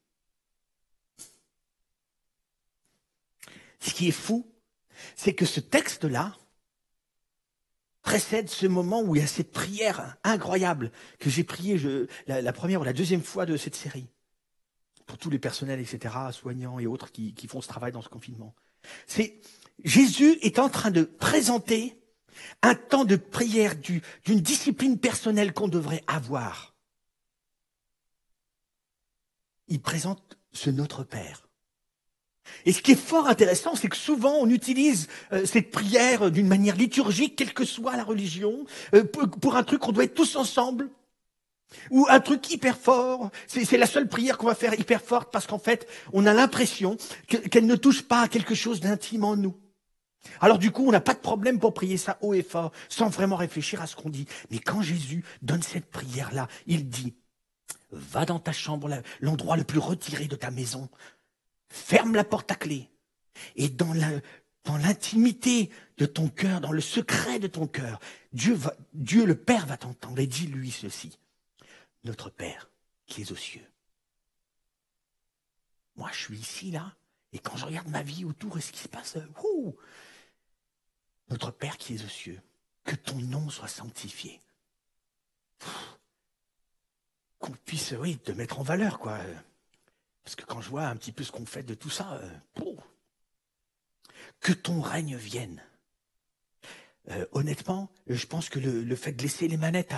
[3.82, 4.48] Ce qui est fou,
[5.16, 6.36] c'est que ce texte-là
[8.02, 11.80] précède ce moment où il y a cette prière incroyable que j'ai priée
[12.26, 14.06] la, première ou la deuxième fois de cette série.
[15.06, 18.54] Pour tous les personnels, etc., soignants et autres qui, font ce travail dans ce confinement.
[19.06, 19.40] C'est
[19.84, 22.00] Jésus est en train de présenter
[22.62, 26.76] un temps de prière d'une discipline personnelle qu'on devrait avoir.
[29.66, 31.48] Il présente ce Notre Père.
[32.64, 36.48] Et ce qui est fort intéressant, c'est que souvent on utilise euh, cette prière d'une
[36.48, 40.36] manière liturgique, quelle que soit la religion, euh, pour, un truc qu'on doit être tous
[40.36, 40.90] ensemble,
[41.90, 43.30] ou un truc hyper fort.
[43.46, 46.96] C'est la seule prière qu'on va faire hyper forte parce qu'en fait, on a l'impression
[47.28, 49.56] qu'elle ne touche pas à quelque chose d'intime en nous.
[50.40, 53.08] Alors du coup, on n'a pas de problème pour prier ça haut et fort, sans
[53.08, 54.26] vraiment réfléchir à ce qu'on dit.
[54.50, 57.14] Mais quand Jésus donne cette prière-là, il dit,
[57.90, 60.88] va dans ta chambre, l'endroit le plus retiré de ta maison,
[61.72, 62.90] ferme la porte à clé,
[63.56, 63.92] et dans
[64.76, 67.98] l'intimité de ton cœur, dans le secret de ton cœur,
[68.32, 68.58] Dieu,
[68.92, 71.18] Dieu le Père va t'entendre et dis-lui ceci.
[72.04, 72.70] Notre Père
[73.06, 73.66] qui est aux cieux.
[75.96, 76.94] Moi, je suis ici, là,
[77.32, 79.16] et quand je regarde ma vie autour et ce qui se passe,
[81.28, 82.40] notre Père qui es aux cieux,
[82.84, 84.40] que ton nom soit sanctifié.
[87.38, 89.18] Qu'on puisse, oui, te mettre en valeur, quoi.
[90.24, 92.30] Parce que quand je vois un petit peu ce qu'on fait de tout ça, euh,
[94.42, 95.62] que ton règne vienne.
[97.10, 99.92] Euh, honnêtement, je pense que le, fait de laisser les manettes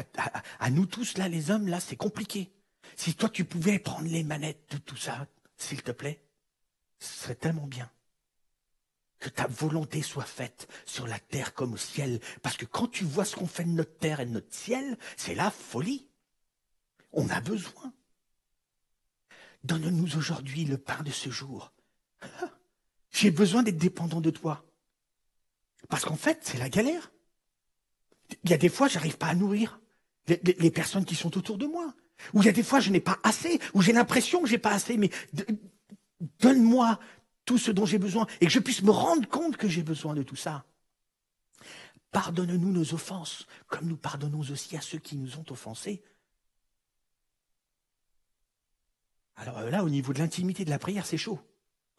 [0.59, 2.53] à, nous tous, là, les hommes, là, c'est compliqué.
[2.97, 6.23] Si toi, tu pouvais prendre les manettes de tout ça, s'il te plaît,
[6.99, 7.91] ce serait tellement bien.
[9.19, 12.21] Que ta volonté soit faite sur la terre comme au ciel.
[12.43, 14.99] Parce que quand tu vois ce qu'on fait de notre terre et de notre ciel,
[15.17, 16.09] c'est la folie.
[17.13, 17.93] On a besoin.
[19.65, 21.73] Donne-nous aujourd'hui le pain de ce jour.
[23.11, 24.65] J'ai besoin d'être dépendant de toi.
[25.89, 27.11] Parce qu'en fait, c'est la galère.
[28.43, 29.81] Il y a des fois, j'arrive pas à nourrir
[30.27, 31.95] les, personnes qui sont autour de moi.
[32.33, 34.59] Ou il y a des fois, je n'ai pas assez, ou j'ai l'impression que j'ai
[34.59, 35.11] pas assez, mais
[36.41, 36.99] donne-moi
[37.45, 40.15] tout ce dont j'ai besoin et que je puisse me rendre compte que j'ai besoin
[40.15, 40.65] de tout ça.
[42.11, 46.03] Pardonne-nous nos offenses, comme nous pardonnons aussi à ceux qui nous ont offensés.
[49.37, 51.41] Alors euh, là, au niveau de l'intimité de la prière, c'est chaud.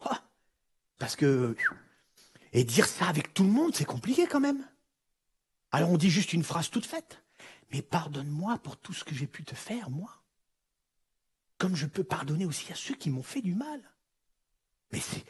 [0.00, 0.22] Ah,
[0.98, 1.56] parce que...
[2.52, 4.66] Et dire ça avec tout le monde, c'est compliqué quand même.
[5.72, 7.22] Alors on dit juste une phrase toute faite.
[7.70, 10.22] Mais pardonne-moi pour tout ce que j'ai pu te faire, moi.
[11.58, 13.82] Comme je peux pardonner aussi à ceux qui m'ont fait du mal.
[14.92, 15.26] Mais c'est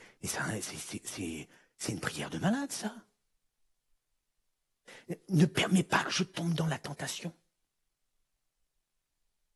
[1.92, 2.94] une prière de malade, ça.
[5.28, 7.34] Ne permets pas que je tombe dans la tentation.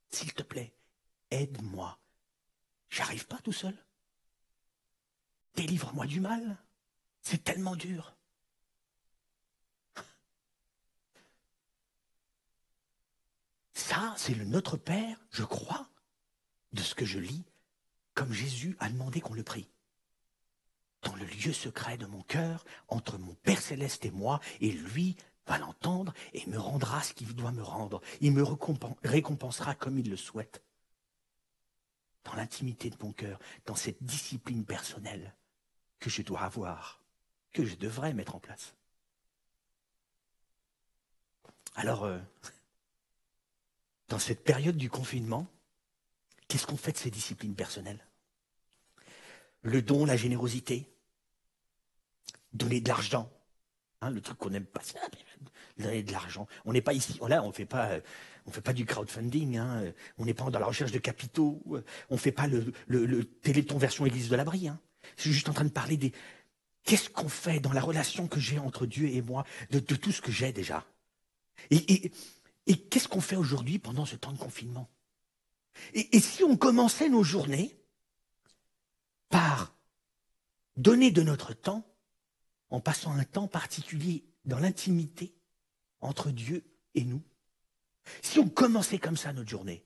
[0.08, 0.74] S'il te plaît,
[1.30, 1.98] aide-moi
[2.90, 3.74] J'arrive pas tout seul.
[5.54, 6.58] Délivre-moi du mal.
[7.22, 8.16] C'est tellement dur.
[13.72, 15.88] Ça, c'est le Notre Père, je crois,
[16.72, 17.44] de ce que je lis,
[18.14, 19.70] comme Jésus a demandé qu'on le prie.
[21.02, 25.16] Dans le lieu secret de mon cœur, entre mon Père céleste et moi, et lui
[25.46, 28.00] va l'entendre et me rendra ce qu'il doit me rendre.
[28.20, 28.44] Il me
[29.02, 30.62] récompensera comme il le souhaite
[32.24, 35.34] dans l'intimité de mon cœur, dans cette discipline personnelle
[35.98, 37.02] que je dois avoir,
[37.52, 38.74] que je devrais mettre en place.
[41.74, 42.18] Alors, euh,
[44.08, 45.46] dans cette période du confinement,
[46.48, 48.04] qu'est-ce qu'on fait de ces disciplines personnelles?
[49.62, 50.90] Le don, la générosité,
[52.52, 53.30] donner de l'argent,
[54.00, 54.80] hein, le truc qu'on n'aime pas,
[55.78, 56.46] donner de l'argent.
[56.64, 58.00] On n'est pas ici, là, on fait pas, euh,
[58.46, 61.62] on fait pas du crowdfunding, hein, on n'est pas dans la recherche de capitaux,
[62.08, 64.68] on fait pas le, le, téléthon version Église de l'abri.
[64.68, 64.78] Hein.
[65.16, 66.12] Je suis juste en train de parler des,
[66.84, 70.20] qu'est-ce qu'on fait dans la relation que j'ai entre Dieu et moi, de, tout ce
[70.20, 70.86] que j'ai déjà?
[71.70, 72.10] Et,
[72.66, 74.88] et, qu'est-ce qu'on fait aujourd'hui pendant ce temps de confinement?
[75.94, 77.76] Et, et si on commençait nos journées
[79.28, 79.74] par
[80.76, 81.89] donner de notre temps
[82.70, 85.34] en passant un temps particulier dans l'intimité
[86.00, 86.64] entre Dieu
[86.94, 87.22] et nous.
[88.22, 89.84] Si on commençait comme ça notre journée,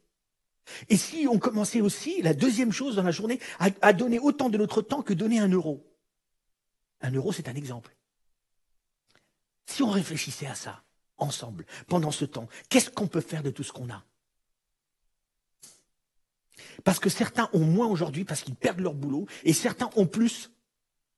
[0.89, 4.57] et si on commençait aussi, la deuxième chose dans la journée, à, donner autant de
[4.57, 5.87] notre temps que donner un euro.
[7.01, 7.95] Un euro, c'est un exemple.
[9.67, 10.83] Si on réfléchissait à ça,
[11.19, 12.49] ensemble pendant ce temps.
[12.69, 14.05] Qu'est-ce qu'on peut faire de tout ce qu'on a?
[16.83, 20.51] Parce que certains ont moins aujourd'hui parce qu'ils perdent leur boulot et certains ont plus.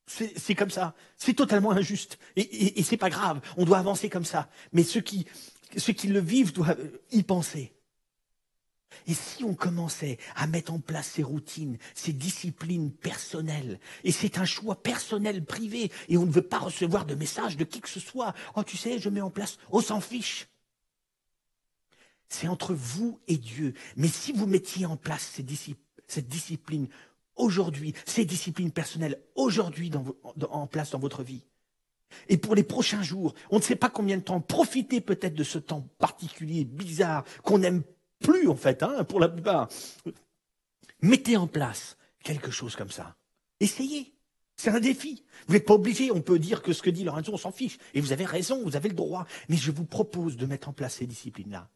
[0.07, 0.95] C'est comme ça.
[1.17, 2.19] C'est totalement injuste.
[2.37, 3.41] Et, et, et c'est pas grave.
[3.57, 4.49] On doit avancer comme ça.
[4.73, 5.27] Mais ceux qui,
[5.77, 6.79] ceux qui le vivent doivent
[7.11, 7.73] y penser.
[9.07, 14.39] Et si on commençait à mettre en place ces routines, ces disciplines personnelles, et c'est
[14.39, 17.89] un choix personnel, privé, et on ne veut pas recevoir de messages de qui que
[17.89, 20.49] ce soit, oh tu sais, je mets en place, on s'en fiche.
[22.29, 23.75] C'est entre vous et Dieu.
[23.97, 25.41] Mais si vous mettiez en place
[26.09, 26.89] cette discipline
[27.47, 29.91] aujourd'hui, ces disciplines personnelles aujourd'hui
[30.51, 31.45] en place dans votre vie,
[32.29, 35.45] et pour les prochains jours, on ne sait pas combien de temps, profitez peut-être de
[35.45, 37.83] ce temps particulier, bizarre, qu'on n'aime
[38.21, 39.69] plus en fait, hein, pour la plupart.
[41.03, 43.17] Mettez en place quelque chose comme ça.
[43.61, 44.13] Essayez.
[44.59, 45.23] C'est un défi.
[45.47, 46.11] Vous n'êtes pas obligé.
[46.11, 47.77] On peut dire que ce que dit Lorenzo, on s'en fiche.
[47.93, 49.27] Et vous avez raison, vous avez le droit.
[49.51, 51.69] Mais je vous propose de mettre en place ces disciplines-là.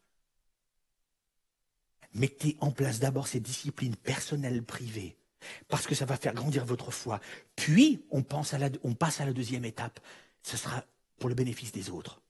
[2.15, 5.20] Mettez en place d'abord ces disciplines personnelles privées.
[5.69, 7.21] Parce que ça va faire grandir votre foi.
[7.57, 10.01] Puis, on, passe à la deuxième étape.
[10.43, 10.85] Ce sera
[11.19, 12.21] pour le bénéfice des autres.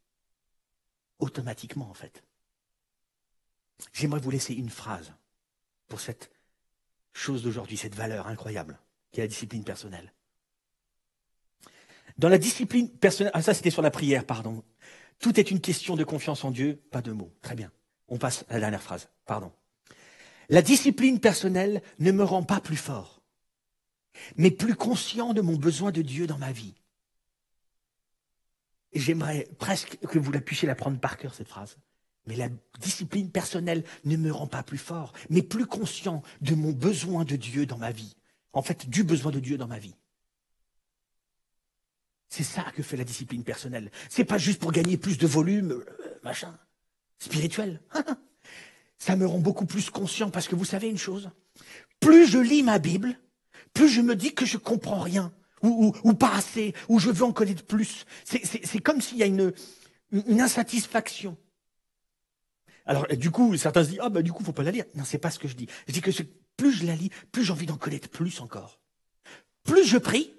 [1.19, 2.23] Automatiquement, en fait.
[3.93, 5.13] J'aimerais vous laisser une phrase
[5.89, 6.31] pour cette
[7.13, 8.79] chose d'aujourd'hui, cette valeur incroyable
[9.11, 10.13] qui est la discipline personnelle.
[12.19, 14.63] Dans la discipline personnelle, ah ça c'était sur la prière, pardon.
[15.19, 17.33] Tout est une question de confiance en Dieu, pas de mots.
[17.43, 17.71] Très bien.
[18.09, 19.53] On passe à la dernière phrase, pardon.
[20.51, 23.23] La discipline personnelle ne me rend pas plus fort,
[24.37, 26.75] mais plus conscient de mon besoin de Dieu dans ma vie.
[28.93, 31.79] J'aimerais presque que vous la puissiez la prendre par cœur, cette phrase.
[32.27, 32.49] Mais la
[32.81, 37.37] discipline personnelle ne me rend pas plus fort, mais plus conscient de mon besoin de
[37.37, 38.17] Dieu dans ma vie.
[38.53, 39.95] En fait, du besoin de Dieu dans ma vie.
[42.29, 43.93] C'est ça que fait la discipline personnelle.
[44.09, 46.59] C'est pas juste pour gagner plus de volume, euh, machin,
[47.21, 47.81] spirituel.
[49.01, 51.31] ça me rend beaucoup plus conscient parce que vous savez une chose,
[51.99, 53.19] plus je lis ma Bible,
[53.75, 55.33] plus je me dis que je comprends rien,
[55.63, 58.07] ou, pas assez, ou je veux en connaître plus.
[58.25, 59.53] C'est comme s'il y a une,
[60.13, 61.37] une insatisfaction.
[62.87, 64.85] Alors, du coup, certains se disent, ah, bah, du coup, faut pas la lire.
[64.95, 65.69] Non, c'est pas ce que je dis.
[65.87, 66.11] Je dis que
[66.57, 68.81] plus je la lis, plus j'ai envie d'en connaître plus encore.
[69.65, 70.35] Plus je prie,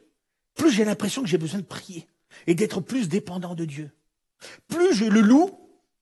[0.55, 2.07] plus j'ai l'impression que j'ai besoin de prier
[2.47, 3.91] et d'être plus dépendant de Dieu.
[4.67, 5.51] Plus je le loue,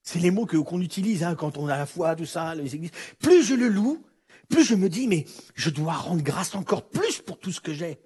[0.02, 2.92] c'est les mots qu'on utilise hein, quand on a la foi, tout ça, les églises.
[3.20, 4.04] Plus je le loue,
[4.50, 5.26] plus je me dis, mais
[5.56, 8.00] je dois rendre grâce encore plus pour tout ce que j'ai.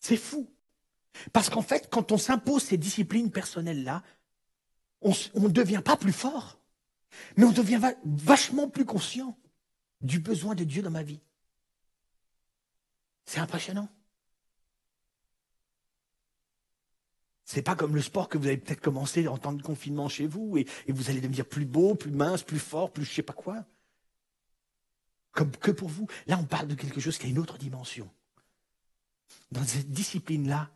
[0.00, 0.50] C'est fou.
[1.32, 4.02] Parce qu'en fait, quand on s'impose ces disciplines personnelles-là,
[5.00, 6.58] on ne devient pas plus fort.
[7.36, 9.38] Mais on devient vachement plus conscient
[10.00, 11.20] du besoin de Dieu dans ma vie.
[13.24, 13.88] C'est impressionnant.
[17.54, 20.26] C'est pas comme le sport que vous avez peut-être commencé en temps de confinement chez
[20.26, 23.32] vous et, vous allez devenir plus beau, plus mince, plus fort, plus je sais pas
[23.32, 23.64] quoi.
[25.30, 26.08] Comme que pour vous.
[26.26, 28.10] Là, on parle de quelque chose qui a une autre dimension.
[29.52, 30.68] Dans cette discipline-là,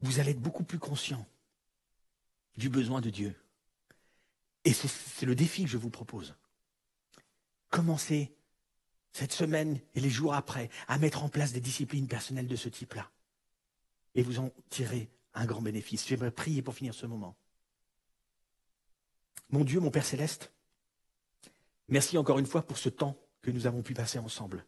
[0.00, 1.24] vous allez être beaucoup plus conscient
[2.56, 3.36] du besoin de Dieu.
[4.64, 6.34] Et c'est le défi que je vous propose.
[7.70, 8.34] Commencez
[9.12, 12.68] cette semaine et les jours après à mettre en place des disciplines personnelles de ce
[12.68, 13.08] type-là.
[14.16, 15.08] Et vous en tirez
[15.38, 16.06] un grand bénéfice.
[16.06, 17.36] J'aimerais prier pour finir ce moment.
[19.50, 20.52] Mon Dieu, mon Père céleste,
[21.88, 24.64] merci encore une fois pour ce temps que nous avons pu passer ensemble.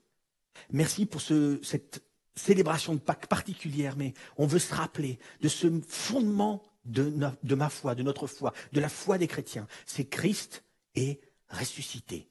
[0.71, 2.03] Merci pour cette
[2.35, 7.95] célébration de Pâques particulière, mais on veut se rappeler de ce fondement de, ma foi,
[7.95, 9.67] de notre foi, de la foi des chrétiens.
[9.85, 10.65] C'est Christ
[10.95, 12.31] est ressuscité.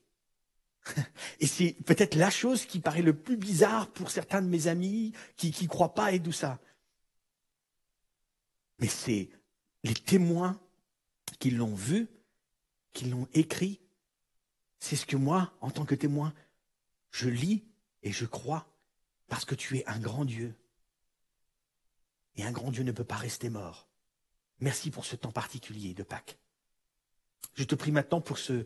[1.40, 5.14] Et c'est peut-être la chose qui paraît le plus bizarre pour certains de mes amis
[5.36, 6.60] qui ne croient pas et tout ça.
[8.80, 9.30] Mais c'est
[9.84, 10.60] les témoins
[11.40, 12.08] qui l'ont vu,
[12.94, 13.80] qui l'ont écrit.
[14.80, 16.34] C'est ce que moi, en tant que témoin,
[17.12, 17.66] je lis
[18.04, 18.68] et je crois
[19.28, 20.56] parce que tu es un grand Dieu.
[22.36, 23.90] Et un grand Dieu ne peut pas rester mort.
[24.60, 26.38] Merci pour ce temps particulier de Pâques.
[27.56, 28.66] Je te prie maintenant pour ce,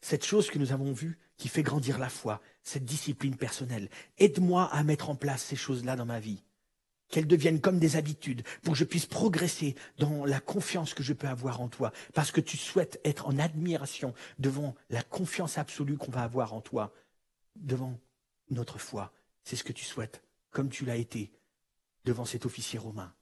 [0.00, 3.90] cette chose que nous avons vue qui fait grandir la foi, cette discipline personnelle.
[4.18, 6.42] Aide-moi à mettre en place ces choses-là dans ma vie,
[7.08, 11.12] qu'elles deviennent comme des habitudes, pour que je puisse progresser dans la confiance que je
[11.12, 15.96] peux avoir en toi, parce que tu souhaites être en admiration devant la confiance absolue
[15.96, 16.92] qu'on va avoir en toi,
[17.56, 17.98] devant
[18.50, 19.12] notre foi.
[19.44, 21.30] C'est ce que tu souhaites, comme tu l'as été
[22.04, 23.12] devant cet officier romain.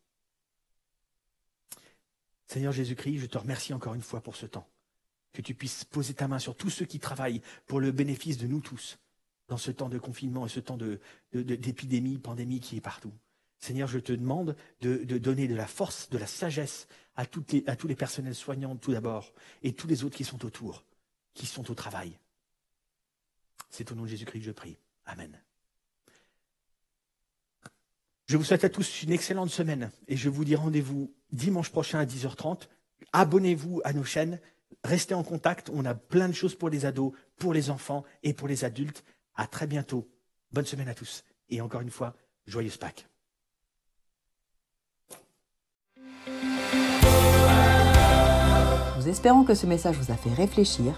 [2.46, 4.68] Seigneur Jésus-Christ, je te remercie encore une fois pour ce temps.
[5.32, 8.46] Que tu puisses poser ta main sur tous ceux qui travaillent pour le bénéfice de
[8.46, 8.98] nous tous
[9.48, 10.78] dans ce temps de confinement et ce temps
[11.32, 13.12] d'épidémie, de, pandémie qui est partout.
[13.58, 16.86] Seigneur, je te demande de, donner de la force, de la sagesse
[17.16, 17.44] à, tous
[17.88, 19.32] les personnels soignants tout d'abord,
[19.62, 20.84] et tous les autres qui sont autour,
[21.32, 22.18] qui sont au travail.
[23.70, 24.76] C'est au nom de Jésus-Christ que je prie.
[25.06, 25.40] Amen.
[28.26, 31.98] Je vous souhaite à tous une excellente semaine et je vous dis rendez-vous dimanche prochain
[31.98, 32.68] à 10h30.
[33.12, 34.40] Abonnez-vous à nos chaînes,
[34.82, 35.70] restez en contact.
[35.70, 39.04] On a plein de choses pour les ados, pour les enfants et pour les adultes.
[39.34, 40.08] À très bientôt.
[40.52, 41.24] Bonne semaine à tous.
[41.50, 43.06] Et encore une fois, joyeuse Pâques.
[49.04, 50.94] Nous espérons que ce message vous a fait réfléchir.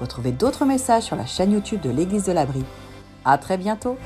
[0.00, 2.64] Retrouvez d'autres messages sur la chaîne YouTube de l'Église de l'Abri.
[3.24, 3.98] À très bientôt!